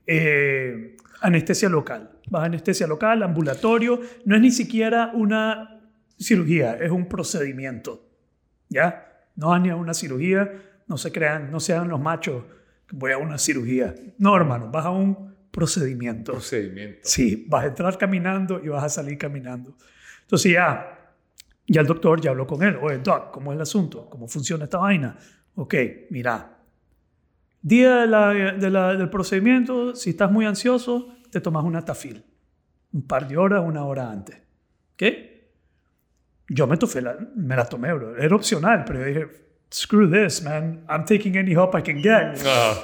[0.06, 2.12] eh, anestesia local.
[2.30, 4.00] Vas a anestesia local, ambulatorio.
[4.26, 5.82] No es ni siquiera una
[6.20, 8.04] cirugía, es un procedimiento.
[8.70, 9.08] ¿Ya?
[9.36, 10.52] No vas ni a una cirugía,
[10.88, 12.44] no se crean, no sean los machos,
[12.92, 13.94] voy a una cirugía.
[14.18, 16.34] No, hermano, vas a un procedimiento.
[16.34, 17.00] Procedimiento.
[17.04, 19.76] Sí, vas a entrar caminando y vas a salir caminando.
[20.22, 21.14] Entonces ya,
[21.68, 22.78] ya el doctor ya habló con él.
[22.82, 24.10] Oye, doc, ¿cómo es el asunto?
[24.10, 25.18] ¿Cómo funciona esta vaina?
[25.56, 25.76] Ok,
[26.10, 26.57] mira.
[27.68, 32.24] Día de la- de la- del procedimiento, si estás muy ansioso, te tomas una tafil.
[32.94, 34.38] Un par de horas, una hora antes.
[34.96, 35.50] ¿Qué?
[36.50, 38.16] Yo me, tofé la- me la tomé, bro.
[38.18, 39.28] Era opcional, pero yo dije,
[39.74, 40.86] screw this, man.
[40.90, 42.42] I'm taking any help I can get.
[42.46, 42.76] Ah.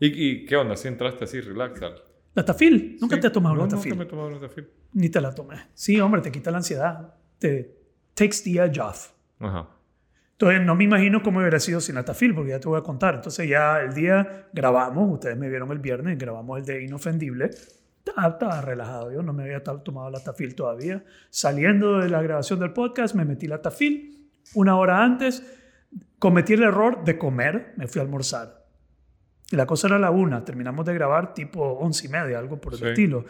[0.00, 0.74] ¿Y, ¿Y qué onda?
[0.76, 1.82] Si entraste así, relax.
[1.82, 2.02] al-
[2.34, 3.20] La tafil, nunca Sí.
[3.20, 3.90] te has tomado no, una tafil.
[3.90, 4.68] Nunca me he tomado una tafil.
[4.94, 5.56] Ni te la tomé.
[5.74, 7.14] Sí, hombre, te quita la ansiedad.
[7.38, 7.76] Te
[8.14, 9.10] takes the edge off.
[9.40, 9.68] Ajá.
[10.40, 12.82] Entonces, no me imagino cómo hubiera sido sin la tafil, porque ya te voy a
[12.82, 13.16] contar.
[13.16, 17.46] Entonces, ya el día grabamos, ustedes me vieron el viernes, grabamos el de Inofendible.
[18.06, 21.04] Estaba, estaba relajado, yo no me había to- tomado la tafil todavía.
[21.28, 24.28] Saliendo de la grabación del podcast, me metí la tafil.
[24.54, 25.42] Una hora antes,
[26.20, 28.64] cometí el error de comer, me fui a almorzar.
[29.50, 32.74] Y la cosa era la una, terminamos de grabar tipo once y media, algo por
[32.74, 32.86] el Sí.
[32.86, 33.24] estilo.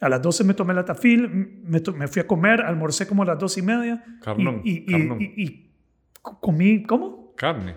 [0.00, 1.28] A las 12 me tomé la tafil,
[1.64, 4.04] me, to- me fui a comer, almorcé como a las dos y media.
[4.22, 5.20] Carnón, Y, y- y- carnón.
[5.20, 5.65] y- y co-
[6.40, 7.32] comí, ¿cómo?
[7.36, 7.76] Carne.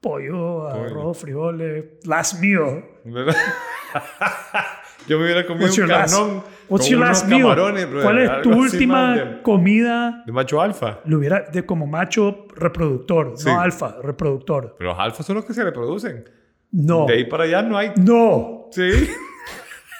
[0.00, 2.84] Pollo, arroz, frijoles, last meal.
[3.04, 3.36] ¿Verdad?
[5.08, 7.42] Yo me hubiera comido un carnón what's con your unos last meal?
[7.42, 10.22] camarones, brother, ¿Cuál es tu última de- comida?
[10.26, 11.00] De macho alfa.
[11.04, 13.48] Lo hubiera de como macho reproductor, Sí.
[13.48, 14.76] no alfa, reproductor.
[14.78, 16.24] Pero los alfas son los que se reproducen.
[16.70, 17.92] No, De ahí para allá no hay.
[17.96, 19.08] no, Sí.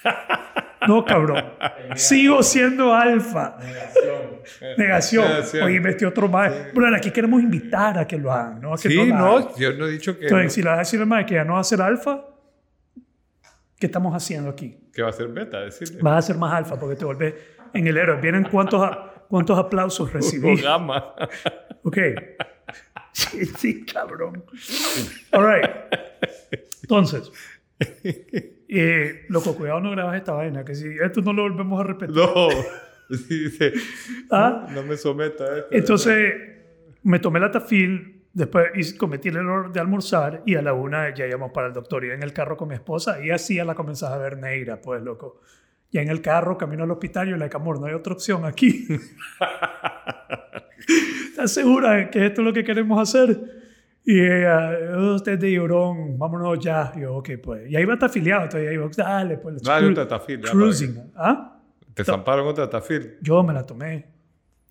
[0.89, 1.45] no, cabrón.
[1.97, 3.57] Sigo siendo alfa.
[3.59, 4.77] Negación.
[4.79, 5.63] Negación.
[5.65, 6.53] Oye, metí otro más.
[6.75, 8.75] Bueno, aquí queremos invitar a que lo hagan, ¿no?
[8.75, 9.19] A que Sí, hagan.
[9.19, 11.35] no, yo no he dicho que, Entonces, si le vas a decir al mae que
[11.35, 12.25] ya no va a ser alfa,
[13.79, 14.79] ¿qué estamos haciendo aquí?
[14.93, 16.03] que va a ser beta, decirle.
[16.03, 17.35] Vas a ser más alfa porque te volvés
[17.73, 18.21] en el héroe.
[18.21, 18.91] Vienen cuántos,
[19.29, 20.57] cuántos aplausos recibí.
[20.61, 21.15] Gama.
[21.83, 21.99] Ok.
[23.13, 24.45] Sí, sí, cabrón.
[25.33, 25.71] All right.
[26.83, 27.31] Entonces,
[28.79, 32.17] eh, loco, cuidado, no grabas esta vaina, que si esto no lo volvemos a repetir.
[32.17, 32.49] No.
[33.29, 33.73] Dice,
[34.31, 34.67] ¿Ah?
[34.73, 35.69] no me someta a esto.
[35.71, 36.35] Entonces,
[37.03, 41.15] me tomé la tafil, después y cometí el error de almorzar y a la una
[41.15, 42.05] ya íbamos para el doctor.
[42.05, 44.81] Y en el carro con mi esposa y así ya la comenzaba a ver negra,
[44.81, 45.41] pues, loco.
[45.91, 48.47] Y en el carro, camino al hospital, yo le dije, amor, no hay otra opción
[48.47, 48.89] aquí.
[51.29, 53.62] ¿Estás segura que esto es lo que queremos hacer?
[54.05, 56.93] Y ella, oh, usted es de llorón, vámonos ya.
[56.97, 57.71] Y yo, ok, pues.
[57.71, 59.63] Y ahí va a estar afiliado, entonces ahí dale, pues.
[59.63, 60.41] Dale un Tafil.
[60.41, 61.13] Cruising.
[61.15, 61.61] ¿Ah?
[61.95, 63.19] Te zamparon otra Tafil.
[63.21, 64.07] Yo me la tomé.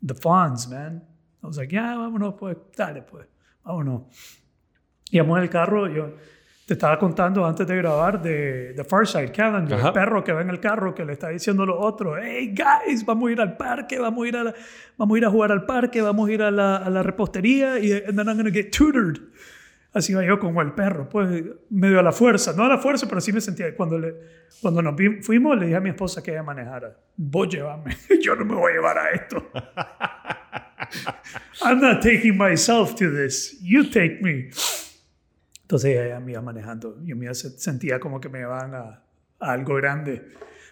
[0.04, 1.02] The Fonz, man.
[1.42, 3.26] I was like, ya, vámonos, pues, dale, pues,
[3.64, 4.02] vámonos.
[5.10, 6.14] Y en el carro, yo
[6.72, 10.48] te estaba contando antes de grabar de The Farside Calendar, el perro que va en
[10.48, 13.58] el carro que le está diciendo a los otros, hey guys, vamos a ir al
[13.58, 14.54] parque, vamos a ir a,
[14.96, 17.78] vamos a, ir a jugar al parque, vamos a ir a la, a la repostería
[17.78, 19.20] y and then I'm gonna get tutored.
[19.92, 23.06] Así va yo como el perro, pues medio a la fuerza, no a la fuerza,
[23.06, 23.76] pero sí me sentía.
[23.76, 24.14] Cuando, le,
[24.62, 26.96] cuando nos fuimos, le dije a mi esposa que ella manejara.
[27.18, 29.46] Vos llévame, yo no me voy a llevar a esto.
[31.62, 34.48] I'm not taking myself to this, you take me.
[35.72, 36.98] Entonces ella me iba manejando.
[37.02, 39.02] Yo me sentía como que me iban a,
[39.40, 40.22] algo grande.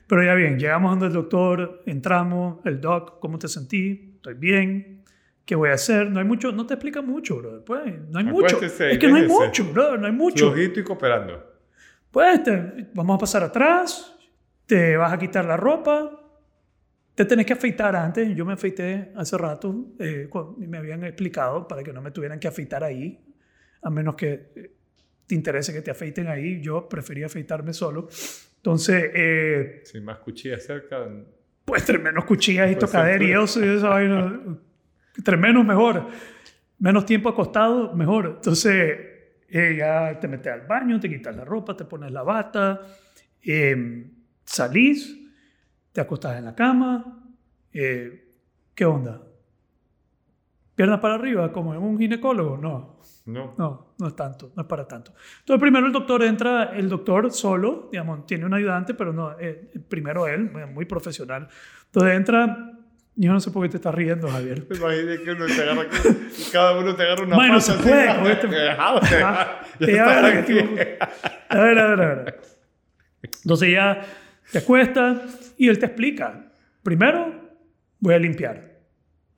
[0.06, 4.12] Pero ya bien, llegamos donde el doctor, entramos, el doc, ¿cómo te sentí?
[4.16, 5.02] Estoy bien.
[5.46, 6.10] ¿Qué voy a hacer?
[6.10, 7.64] No hay mucho, no te explica mucho, bro.
[7.64, 8.60] Pues, no hay mucho.
[8.60, 10.52] Es que no hay mucho, bro, no hay mucho.
[10.52, 11.50] Flojito y cooperando.
[12.10, 12.42] Pues
[12.92, 14.14] vamos a pasar atrás,
[14.66, 16.10] te vas a quitar la ropa,
[17.14, 18.36] te tenés que afeitar antes.
[18.36, 22.48] Yo me afeité hace rato, eh, me habían explicado para que no me tuvieran que
[22.48, 23.18] afeitar ahí,
[23.80, 24.72] a menos que eh,
[25.30, 26.60] te interese que te afeiten ahí.
[26.60, 28.08] Yo prefería afeitarme solo.
[28.56, 29.12] Entonces...
[29.14, 31.08] Eh, Sin más cuchillas cerca.
[31.64, 34.40] Pues tres menos cuchillas y y eso, y esa vaina.
[35.24, 36.08] Tres menos mejor.
[36.80, 38.32] Menos tiempo acostado, mejor.
[38.38, 38.98] Entonces
[39.48, 42.80] eh, ya te metes al baño, te quitas la ropa, te pones la bata,
[43.40, 44.10] eh,
[44.44, 45.16] salís,
[45.92, 47.24] te acostás en la cama.
[47.72, 48.30] Eh,
[48.74, 49.22] ¿Qué onda?
[50.74, 52.56] ¿Piernas para arriba como en un ginecólogo?
[52.56, 53.00] No.
[53.26, 53.54] No.
[53.58, 55.12] No, no es tanto, no es para tanto.
[55.40, 59.70] Entonces, primero el doctor entra, el doctor solo, digamos, tiene un ayudante, pero no, eh,
[59.88, 61.48] primero él, muy profesional.
[61.86, 62.72] Entonces entra,
[63.14, 64.66] yo no sé por qué te estás riendo, Javier.
[64.74, 65.86] Imagínate que uno te agarra,
[66.52, 67.60] cada uno te agarra una bueno, pata.
[67.60, 68.46] se puede, con este...
[71.48, 72.40] a ver, a ver, a ver.
[73.22, 74.00] Entonces ya
[74.50, 76.52] te acuestas y él te explica.
[76.82, 77.34] Primero,
[77.98, 78.69] voy a limpiar.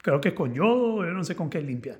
[0.02, 1.98] Creo que con yodo, yo no sé con qué limpia.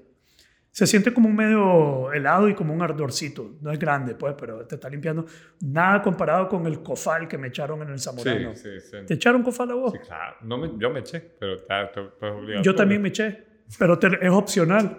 [0.72, 3.56] Se siente como un medio helado y como un ardorcito.
[3.60, 5.26] No es grande, pues, pero te está limpiando.
[5.60, 8.54] Nada comparado con el cofal que me echaron en el Zamorano.
[8.54, 8.96] Sí, sí, sí.
[9.06, 9.92] ¿Te echaron cofal a vos?
[9.92, 10.36] Sí, claro.
[10.42, 11.90] No me, yo me eché, pero está,
[12.32, 12.64] obligado.
[12.64, 13.44] Yo también me eché,
[13.78, 14.98] pero es opcional.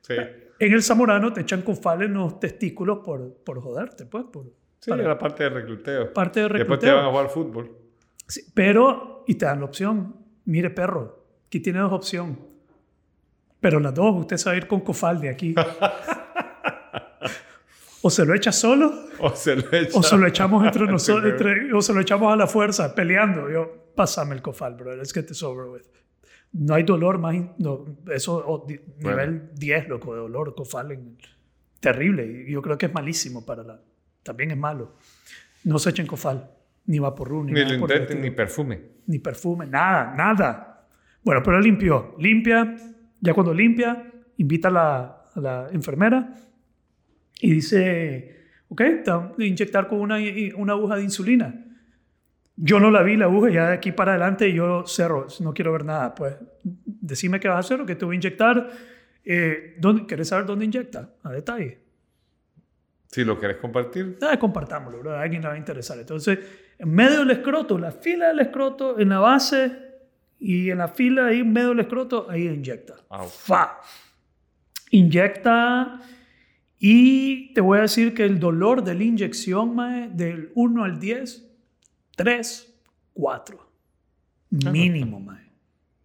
[0.00, 0.14] Sí.
[0.58, 4.24] En el Zamorano te echan cofal en los testículos por, por joderte, pues.
[4.24, 4.46] Por,
[4.80, 6.12] sí, para, la parte de recluteo.
[6.12, 6.76] Parte de recluteo.
[6.76, 7.70] Después te van a jugar fútbol.
[8.26, 10.16] Sí, pero, y te dan la opción.
[10.44, 11.17] Mire, perro,
[11.48, 12.36] aquí tiene dos opciones
[13.60, 15.54] pero las dos, usted sabe ir con cofal de aquí.
[18.02, 21.34] o se lo echa solo, o se lo, o se lo echamos entre nosotros,
[21.74, 23.50] o se lo echamos a la fuerza, peleando.
[23.50, 25.82] Yo, pásame el cofal, bro, let's get this over with.
[26.52, 28.64] No hay dolor más, no, eso,
[28.98, 31.18] nivel 10, loco, de dolor, cofal, en,
[31.80, 32.46] terrible.
[32.48, 33.80] Yo creo que es malísimo para la,
[34.22, 34.94] también es malo.
[35.64, 36.48] No se echen cofal,
[36.86, 38.80] ni vaporru, ni, ni nada ni perfume.
[39.06, 40.67] Ni perfume, nada, nada.
[41.22, 42.76] Bueno, pero limpió, limpia,
[43.20, 46.34] ya cuando limpia, invita a la, a la enfermera
[47.40, 50.18] y dice, ok, te a inyectar con una,
[50.56, 51.64] una aguja de insulina.
[52.56, 55.72] Yo no la vi la aguja, ya de aquí para adelante yo cerro, no quiero
[55.72, 56.14] ver nada.
[56.14, 58.70] Pues decime qué vas a hacer o qué te voy a inyectar.
[59.24, 61.10] Eh, ¿dónde, ¿Quieres saber dónde inyecta?
[61.22, 61.80] A detalle.
[63.06, 64.18] Si lo quieres compartir.
[64.22, 65.98] Ah, compartámoslo, a alguien le va a interesar.
[65.98, 66.38] Entonces,
[66.78, 69.87] en medio del escroto, la fila del escroto, en la base
[70.40, 72.94] y en la fila ahí medio del escroto, ahí inyecta.
[73.28, 73.80] Fa.
[74.90, 76.00] Inyecta
[76.78, 81.00] y te voy a decir que el dolor de la inyección, mae, del 1 al
[81.00, 81.44] 10,
[82.16, 82.74] 3,
[83.14, 83.70] 4.
[84.50, 85.50] Mínimo, mae.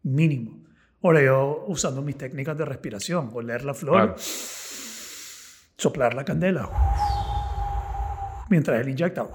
[0.02, 0.64] Mínimo.
[1.04, 4.16] Ahora yo usando mis técnicas de respiración, oler la flor,
[5.78, 6.70] soplar la candela,
[8.50, 9.28] mientras él inyecta.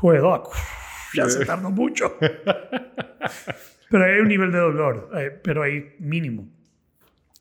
[0.00, 0.20] Fue
[1.16, 2.16] ya se tardó mucho.
[3.90, 6.48] pero hay un nivel de dolor, eh, pero hay mínimo.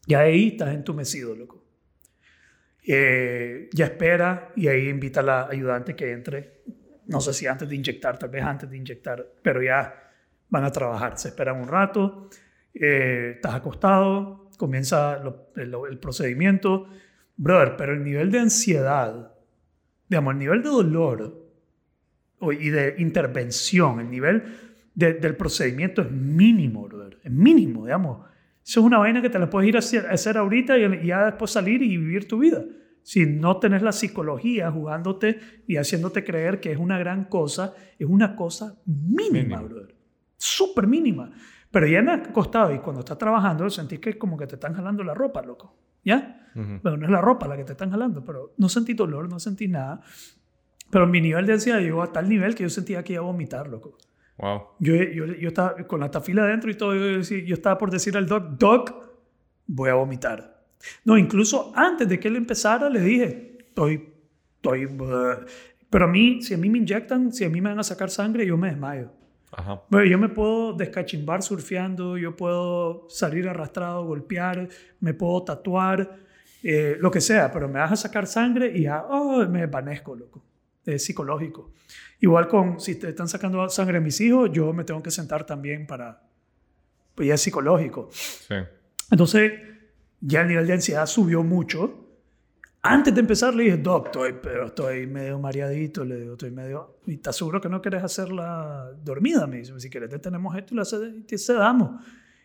[0.07, 1.63] Y ahí estás entumecido, loco.
[2.88, 6.61] Eh, ya espera y ahí invita a la ayudante que entre.
[7.07, 10.11] No sé si antes de inyectar, tal vez antes de inyectar, pero ya
[10.49, 11.17] van a trabajar.
[11.17, 12.29] Se esperan un rato,
[12.73, 15.21] eh, estás acostado, comienza
[15.55, 16.88] el, el, procedimiento.
[17.38, 19.33] Brother, pero el nivel de ansiedad,
[20.07, 21.44] digamos, el nivel de dolor
[22.51, 24.43] y de intervención, el nivel
[24.95, 27.19] del procedimiento es mínimo, brother.
[27.23, 28.25] Es mínimo, digamos.
[28.65, 31.05] Eso es una vaina que te la puedes ir a hacer, a hacer ahorita y,
[31.05, 32.63] ya después salir y vivir tu vida.
[33.03, 38.08] Si no tenés la psicología jugándote y haciéndote creer que es una gran cosa, es
[38.08, 39.93] una cosa mínima, brother.
[40.38, 41.31] Súper mínima.
[41.69, 44.73] Pero ya me ha costado y cuando estás trabajando sentís que como que te están
[44.73, 45.75] jalando la ropa, loco.
[46.03, 46.49] ¿Ya?
[46.55, 49.39] Bueno, no es la ropa la que te están jalando, pero no sentí dolor, no
[49.39, 50.01] sentí nada.
[50.89, 53.26] Pero mi nivel de ansiedad llegó a tal nivel que yo sentía que iba a
[53.26, 53.98] vomitar, loco.
[54.38, 54.62] Wow.
[54.80, 58.17] Yo, yo, yo estaba con la tafila adentro y todo, yo, yo estaba por decir
[58.17, 58.93] al doc, doc,
[59.67, 60.63] voy a vomitar.
[61.04, 64.13] No, incluso antes de que él empezara le dije, estoy,
[64.56, 64.88] estoy,
[65.89, 68.10] pero a mí, si a mí me inyectan, si a mí me van a sacar
[68.10, 69.12] sangre, yo me desmayo.
[69.52, 69.82] Ajá.
[69.89, 74.67] Bueno, yo me puedo descachimbar surfeando, yo puedo salir arrastrado, golpear,
[75.00, 76.19] me puedo tatuar,
[76.62, 80.15] eh, lo que sea, pero me vas a sacar sangre y ya, oh, me desvanezco,
[80.15, 80.43] loco.
[80.86, 81.74] Es psicológico.
[82.19, 85.45] Igual con, si te están sacando sangre a mis hijos, yo me tengo que sentar
[85.45, 86.21] también para,
[87.15, 88.10] pues ya es psicológico.
[88.12, 88.56] Sí.
[89.12, 89.52] Entonces,
[90.21, 92.02] ya el nivel de ansiedad subió mucho.
[92.82, 97.00] Antes de empezar le dije, Doc, estoy, pero estoy medio mareadito, le digo, estoy medio...
[97.08, 99.48] ¿Y te aseguro que no quieres hacerla dormida?
[99.48, 102.04] Me dice, si quieres te tenemos esto y la sedamos.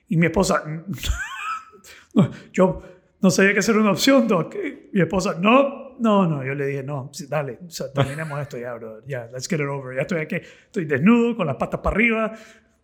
[0.09, 0.64] Y mi esposa,
[2.53, 2.83] yo
[3.20, 4.55] no sabía que era una opción, Doc.
[4.92, 6.44] Mi esposa, no, no, no.
[6.44, 7.58] Yo le dije, no, dale,
[7.94, 9.04] terminemos esto ya, bro.
[9.06, 9.94] Ya, let's get it over.
[9.94, 12.32] Ya estoy aquí, estoy desnudo, con las patas para arriba.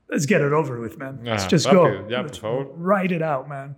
[0.09, 1.21] Let's get it over with, man.
[1.25, 2.09] Let's Ah, just rápido, go.
[2.09, 2.73] ya, por Let's favor.
[2.77, 3.77] Write it out, man.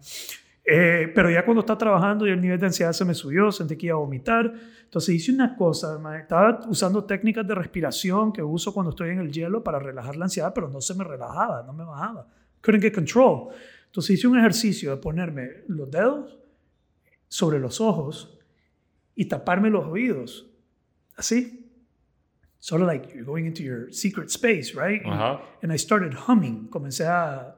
[0.70, 3.76] Eh, pero ya cuando estaba trabajando y el nivel de ansiedad se me subió, sentí
[3.76, 4.52] que iba a vomitar.
[4.84, 6.16] Entonces hice una cosa, man.
[6.20, 10.26] estaba usando técnicas de respiración que uso cuando estoy en el hielo para relajar la
[10.26, 12.26] ansiedad, pero no se me relajaba, no me bajaba.
[12.60, 13.48] Couldn't get control.
[13.86, 16.38] Entonces hice un ejercicio de ponerme los dedos
[17.28, 18.37] sobre los ojos
[19.18, 20.46] y taparme los oídos.
[21.16, 21.64] Así.
[22.60, 25.02] Sort of like you're going into your secret space, right?
[25.04, 25.40] Y- Ajá.
[25.62, 26.68] And I started humming.
[26.70, 27.56] Comencé a, a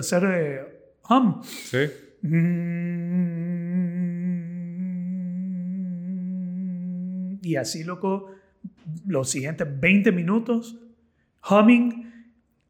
[0.00, 0.66] hacer eh,
[1.08, 1.42] hum.
[1.44, 1.88] Sí.
[7.42, 8.30] Y así, loco,
[9.06, 10.76] los siguientes 20 minutos,
[11.48, 12.12] humming.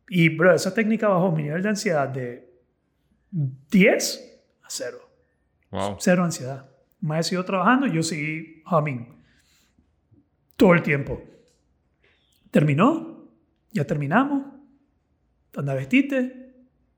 [0.08, 2.50] Y, bro, esa técnica bajó mi nivel de ansiedad de
[3.30, 4.98] 10 a 0.
[5.70, 5.96] Wow.
[6.00, 6.68] Cero ansiedad.
[7.04, 9.06] Me he seguido trabajando y yo seguí humming
[10.56, 11.22] todo el tiempo.
[12.50, 13.28] Terminó,
[13.72, 14.46] ya terminamos.
[15.54, 16.54] Anda, vestiste,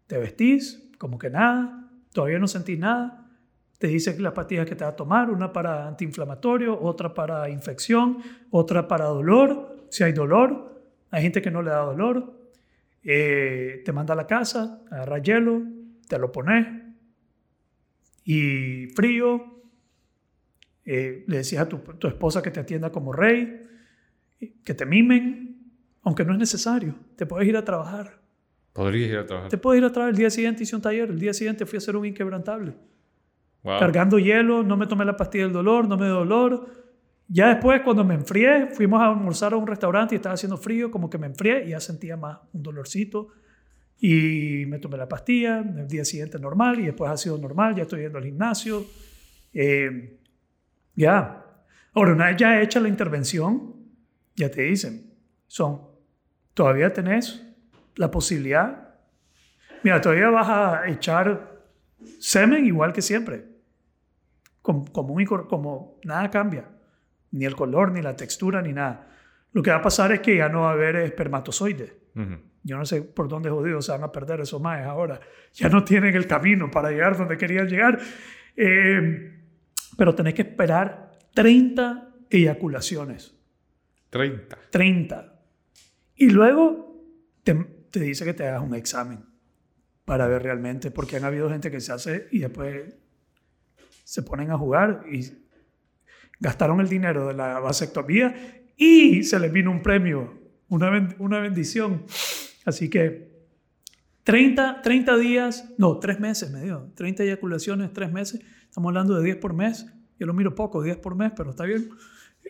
[0.07, 3.33] te vestís, como que nada, todavía no sentís nada.
[3.79, 8.19] Te dice las pastillas que te va a tomar, una para antiinflamatorio, otra para infección,
[8.51, 10.85] otra para dolor, si hay dolor.
[11.11, 12.33] Hay gente que no le da dolor.
[13.03, 15.63] Eh, te manda a la casa, agarra hielo,
[16.07, 16.67] te lo pones,
[18.25, 19.57] y frío.
[20.87, 23.63] Eh, le decías a tu, tu esposa que te atienda como rey,
[24.65, 25.57] que te mimen,
[26.03, 26.95] aunque no es necesario.
[27.17, 28.21] Te puedes ir a trabajar.
[28.73, 29.51] Podrías ir a trabajar.
[29.51, 30.13] Te puedes ir a trabajar.
[30.13, 31.11] El día siguiente hice un taller.
[31.11, 32.75] El día siguiente fui a hacer un inquebrantable.
[33.63, 33.79] Wow.
[33.81, 36.69] Cargando hielo, no me tomé la pastilla del dolor, no me dio dolor.
[37.27, 40.91] Ya después, cuando me enfrié, fuimos a almorzar a un restaurante y estaba haciendo frío,
[40.93, 43.29] como que me enfrié y ya sentía más un dolorcito.
[43.99, 47.83] Y me tomé la pastilla, el día siguiente normal y después ha sido normal, ya
[47.83, 48.85] estoy yendo al gimnasio.
[49.53, 50.16] Eh,
[50.97, 51.45] ya.
[51.95, 53.75] Ahora, una vez ya hecha la intervención,
[54.35, 55.15] ya te dicen,
[55.47, 55.83] son,
[56.55, 57.47] todavía tenés
[57.95, 58.95] la posibilidad.
[59.83, 61.63] Mira, todavía vas a echar
[62.19, 63.45] semen igual que siempre.
[64.61, 66.69] Como, como, como nada cambia.
[67.31, 69.09] Ni el color, ni la textura, ni nada.
[69.53, 71.93] Lo que va a pasar es que ya no va a haber espermatozoides.
[72.63, 75.21] Yo no sé por dónde jodidos se van a perder esos más ahora.
[75.55, 77.99] Ya no tienen el camino para llegar donde querían llegar.
[78.57, 79.36] Eh,
[79.97, 83.35] pero tenés que esperar 30 eyaculaciones.
[84.11, 84.59] 30.
[84.71, 85.41] 30.
[86.17, 87.03] Y luego
[87.43, 87.55] te,
[87.91, 89.25] te dice que te hagas un examen
[90.05, 92.95] para ver realmente, porque han habido gente que se hace y después
[94.05, 95.21] se ponen a jugar y
[96.39, 101.41] gastaron el dinero de la vasectomía y se les vino un premio, una, ben- una
[101.41, 102.05] bendición.
[102.65, 103.35] Así que
[104.25, 108.41] 30, 30 días, no, 3 meses me dio, 30 eyaculaciones, 3 meses,
[108.77, 109.87] estamos hablando de 10 por mes,
[110.19, 111.89] yo lo miro poco, 10 por mes, pero está bien.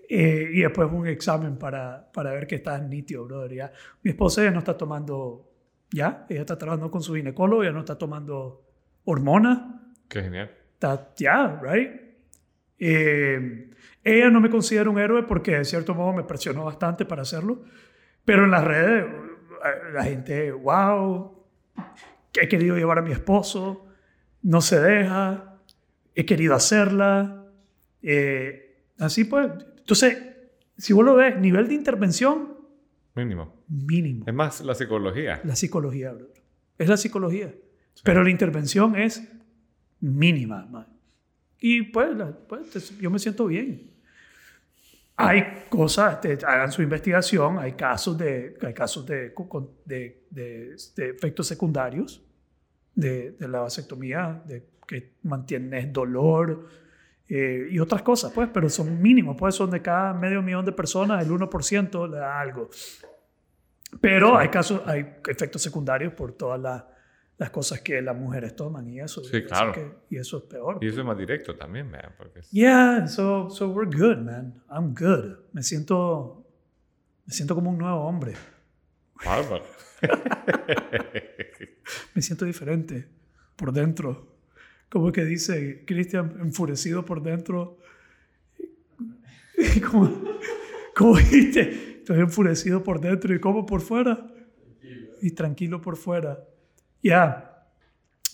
[0.09, 3.55] Eh, y después un examen para, para ver que estás nítido, brother.
[3.55, 3.73] Ya.
[4.03, 5.49] Mi esposa ya no está tomando,
[5.93, 8.67] ya, ella está trabajando con su ginecólogo, ya no está tomando
[9.05, 9.61] hormonas,
[10.09, 10.51] Qué genial.
[10.73, 11.93] está, ya, right?
[12.81, 13.71] Eh,
[14.03, 17.63] ella no me considera un héroe porque de cierto modo me presionó bastante para hacerlo,
[18.25, 19.07] pero en las redes
[19.93, 21.47] la gente, wow,
[22.33, 23.87] que he querido llevar a mi esposo,
[24.43, 25.56] no se deja,
[26.17, 27.45] he querido hacerla,
[28.03, 29.49] eh, así pues,
[29.79, 30.19] entonces,
[30.77, 32.57] si vos lo ves, nivel de intervención
[33.15, 33.63] Mínimo.
[33.69, 34.25] mínimo.
[34.27, 35.41] Es más la psicología.
[35.45, 36.43] La psicología, brother.
[36.79, 37.55] Es la psicología.
[38.03, 39.23] Pero la intervención es
[40.01, 40.67] mínima.
[40.67, 40.87] man.
[41.61, 43.91] Y pues, la- pues, yo me siento bien.
[45.19, 49.33] Hay cosas, te- hagan su investigación, hay casos de, hay casos de,
[49.87, 52.23] de, de- de efectos secundarios
[52.95, 56.69] de, de la vasectomía, de que mantienes dolor
[57.29, 60.73] eh, y otras cosas, pues, pero son mínimos, pues son de cada medio millón de
[60.73, 62.69] personas, el 1% le da algo.
[64.01, 66.85] Pero hay casos, hay efectos secundarios por todas las,
[67.39, 69.23] las cosas que las mujeres toman y eso.
[69.25, 69.73] Sí, Así claro.
[69.73, 70.79] que- y eso es peor.
[70.81, 74.63] Y eso es más directo también, man, porque es- Yeah, so, so we're good, man.
[74.71, 75.39] I'm good.
[75.53, 76.45] Me siento,
[77.27, 78.35] me siento como un nuevo hombre.
[79.25, 79.65] bárbaro.
[82.15, 83.09] Me siento diferente
[83.57, 84.36] por dentro.
[84.97, 87.77] Como que dice Cristian, enfurecido por dentro.
[89.91, 90.11] como,
[90.97, 94.27] como dijiste, estoy enfurecido por dentro y como por fuera.
[95.21, 96.43] Y tranquilo por fuera.
[97.03, 97.67] Ya.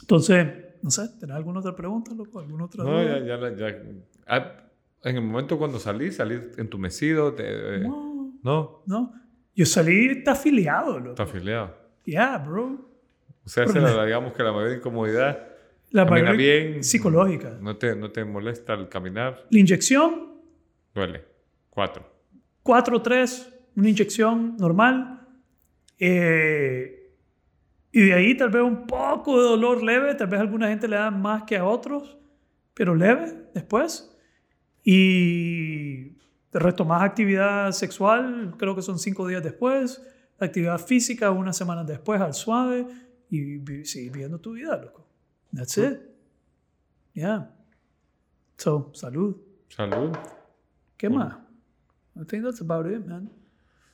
[0.03, 0.47] Entonces,
[0.83, 2.39] no sé, ¿tenés alguna otra pregunta, loco?
[2.39, 3.19] ¿Alguna otra No, duda?
[3.19, 3.83] ya, ya, ya.
[4.29, 4.53] Ah,
[5.03, 9.13] en el momento cuando salí, salí entumecido, te- eh, No, no, no.
[9.57, 11.11] Yo salí afiliado, loco.
[11.11, 11.77] está afiliado.
[12.05, 12.89] Yeah, bro.
[13.45, 15.49] O sea, esa era, digamos que la mayor incomodidad.
[15.93, 16.83] La Camina bien.
[16.83, 17.59] psicológica.
[17.61, 19.47] No te, no te molesta el caminar.
[19.51, 20.33] La inyección,
[20.95, 21.25] Duele.
[21.71, 22.05] Cuatro.
[22.63, 25.27] 4 o 3, una inyección normal.
[25.99, 27.11] Eh,
[27.93, 30.89] y de ahí tal vez un poco de dolor leve, tal vez a alguna gente
[30.89, 32.19] le da más que a otros,
[32.75, 34.09] pero leve después.
[34.85, 36.17] Y
[36.53, 40.03] retomás actividad sexual, creo que son 5 días después,
[40.39, 42.87] actividad física unas semanas después al suave
[43.31, 45.07] y vi- seguir viviendo tu vida, loco.
[45.53, 46.01] That's it.
[47.15, 47.51] Yeah.
[48.57, 49.37] So, salud.
[49.69, 50.17] Salud.
[50.97, 51.35] ¿Qué más?
[52.17, 53.31] I think that's about it, man.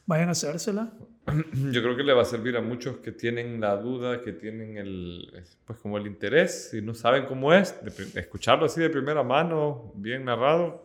[0.07, 0.93] Vayan a hacérsela.
[1.73, 4.77] Yo creo que le va a servir a muchos que tienen la duda, que tienen
[4.79, 9.23] el, pues como el interés y no saben cómo es, de escucharlo así de primera
[9.23, 10.85] mano, bien narrado.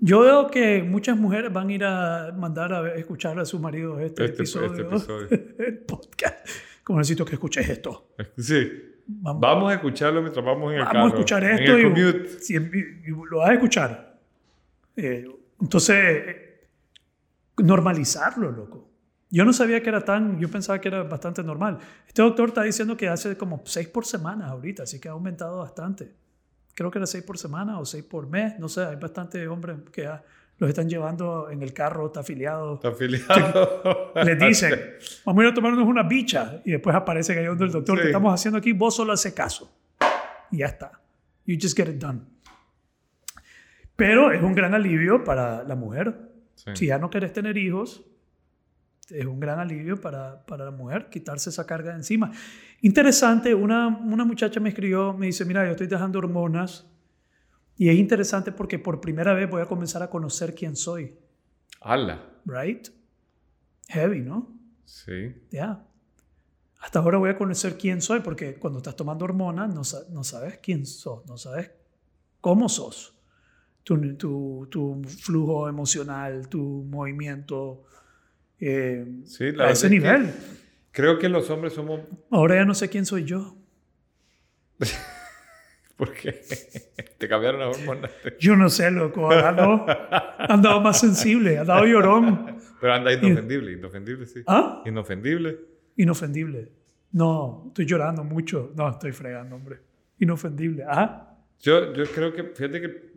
[0.00, 4.00] Yo veo que muchas mujeres van a ir a mandar a escuchar a su marido
[4.00, 5.28] este, Este- episodio, este episodio.
[5.58, 6.48] el podcast.
[6.82, 8.08] Como necesito que escuches esto.
[8.38, 8.94] Sí.
[9.08, 11.04] Vamos, Vamos a escucharlo mientras vamos en el vamos carro.
[11.04, 14.18] a escuchar en esto el y, si- y- lo vas a escuchar.
[14.96, 15.26] Eh,
[15.60, 16.68] entonces, eh,
[17.58, 18.90] normalizarlo, loco.
[19.30, 21.78] Yo no sabía que era tan, yo pensaba que era bastante normal.
[22.06, 25.58] Este doctor está diciendo que hace como seis por semana ahorita, así que ha aumentado
[25.58, 26.12] bastante.
[26.74, 29.78] Creo que era seis por semana o seis por mes, no sé, hay bastante hombres
[29.92, 30.22] que ya
[30.58, 32.74] los están llevando en el carro, está afiliado.
[32.76, 34.12] Está afiliado.
[34.24, 34.80] Les dicen,
[35.24, 38.02] vamos a ir a tomarnos una bicha y después aparece donde el doctor, Sí.
[38.02, 38.72] que estamos haciendo aquí?
[38.72, 39.70] Vos solo hace caso.
[40.50, 40.92] Y ya está.
[41.44, 42.20] You just get it done.
[43.96, 46.14] Pero es un gran alivio para la mujer.
[46.54, 46.70] Sí.
[46.74, 48.04] Si ya no querés tener hijos,
[49.10, 52.30] es un gran alivio para, para la mujer quitarse esa carga de encima.
[52.80, 56.90] Interesante, una, una muchacha me escribió, me dice, mira, yo estoy dejando hormonas
[57.76, 61.14] y es interesante porque por primera vez voy a comenzar a conocer quién soy,
[61.80, 62.22] Ala.
[62.46, 62.88] right?
[63.88, 64.52] Heavy, ¿no?
[64.84, 65.34] Sí.
[65.50, 65.84] Ya.
[66.80, 70.22] Hasta ahora voy a conocer quién soy porque cuando estás tomando hormonas no, sa- no
[70.24, 71.70] sabes quién sos, no sabes
[72.40, 73.14] cómo sos.
[73.82, 77.84] Tu, tu, tu flujo emocional, tu movimiento.
[78.60, 80.32] eh, Sí, la a ese que nivel.
[80.92, 82.00] Creo que los hombres somos...
[82.30, 83.56] Ahora ya no sé quién soy yo.
[85.96, 86.38] Porque
[87.18, 88.10] te cambiaron las hormonas.
[88.38, 89.30] Yo no sé, loco.
[89.30, 89.86] Ando,
[90.38, 92.56] andado más sensible, andado llorón.
[92.80, 94.42] Pero anda inofendible, inofendible, sí.
[94.46, 94.82] ¿Ah?
[94.84, 95.58] Inofendible.
[95.96, 96.68] Inofendible.
[97.12, 98.72] No, estoy llorando mucho.
[98.76, 99.78] No, estoy fregando, hombre.
[100.18, 100.84] Inofendible.
[100.86, 101.32] ¿Ah?
[101.60, 103.12] Yo, yo creo que, fíjate que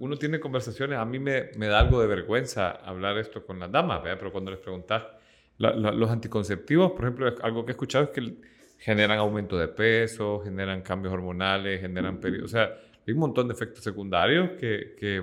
[0.00, 3.70] uno tiene conversaciones, a mí me, me da algo de vergüenza hablar esto con las
[3.70, 4.16] damas, ¿verdad?
[4.18, 5.02] pero cuando les preguntas,
[5.58, 8.36] la- la- los anticonceptivos, por ejemplo, algo que he escuchado es que
[8.84, 12.64] generan aumento de peso, generan cambios hormonales, generan periodos, o sea,
[13.06, 15.22] hay un montón de efectos secundarios que, que,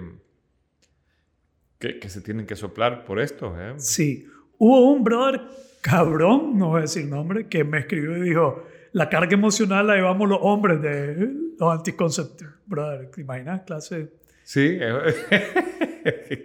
[1.77, 3.53] que, que se tienen que soplar por esto.
[3.59, 3.73] ¿eh?
[3.77, 4.25] Sí.
[4.57, 5.41] Hubo un brother
[5.81, 9.95] cabrón, no voy a decir nombre, que me escribió y dijo, la carga emocional la
[9.95, 11.29] llevamos los hombres de
[11.59, 12.53] los anticonceptivos.
[12.65, 13.61] Brother, ¿te imaginas?
[13.63, 14.13] Clase.
[14.43, 14.79] Sí,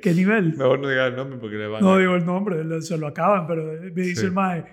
[0.03, 0.57] ¿Qué nivel?
[0.57, 1.99] mejor no diga el nombre porque le van No a...
[1.99, 4.27] digo el nombre, se lo acaban, pero me dice Sí.
[4.27, 4.65] el mae.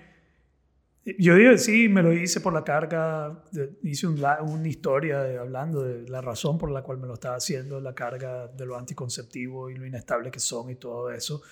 [1.18, 5.36] Yo dije, sí, me lo hice por la carga, de- hice un una historia de-
[5.38, 8.78] hablando de la razón por la cual me lo estaba haciendo, la carga de los
[8.78, 11.42] anticonceptivos y lo inestable que son y todo eso.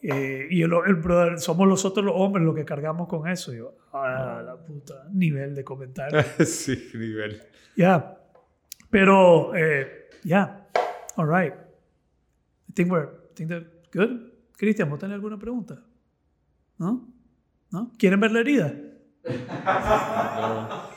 [0.00, 3.52] Eh, y el, el brother, somos nosotros los hombres los que cargamos con eso.
[3.52, 6.22] Yo, ah, la puta, nivel de comentario.
[6.46, 7.42] sí, nivel.
[7.76, 8.16] Ya.
[8.90, 10.68] Pero, eh, ya.
[11.16, 11.52] All right.
[12.68, 13.62] I think we're, I think that
[13.92, 14.30] good.
[14.56, 15.82] Cristian, ¿vos tenés alguna pregunta?
[16.78, 17.08] ¿No?
[17.70, 17.92] ¿No?
[17.98, 18.72] ¿Quieren ver la herida?
[19.64, 20.88] No.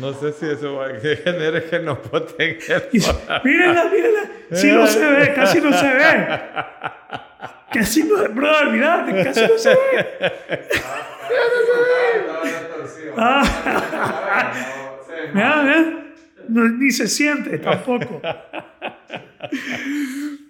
[0.00, 2.82] No sé si eso va a que genere genopotengia.
[3.44, 4.20] mírenla, mírenla.
[4.52, 6.40] Sí no se ve, casi no se ve.
[7.72, 8.28] Casi no se ve.
[8.28, 10.30] Brother, mirá, casi no se ve.
[13.16, 13.42] Ah.
[15.34, 16.04] Mira, mira.
[16.48, 18.20] No, ni se siente tampoco.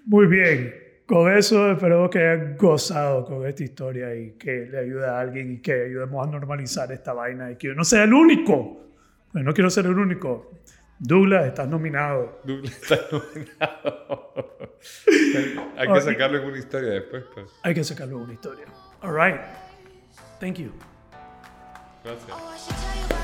[0.04, 0.81] Muy bien.
[1.06, 5.52] Con eso espero que hayan gozado con esta historia y que le ayude a alguien
[5.52, 8.86] y que ayudemos a normalizar esta vaina y que yo no sea el único.
[9.32, 10.62] Pues no quiero ser el único.
[10.98, 12.40] Douglas, estás nominado.
[12.44, 14.68] Douglas, estás nominado.
[15.76, 17.24] Hay que sacarlo en una historia después.
[17.34, 17.46] Pues.
[17.62, 18.66] Hay que sacarlo en una historia.
[19.02, 19.40] All right.
[20.38, 20.72] Thank you.
[22.04, 23.21] Gracias.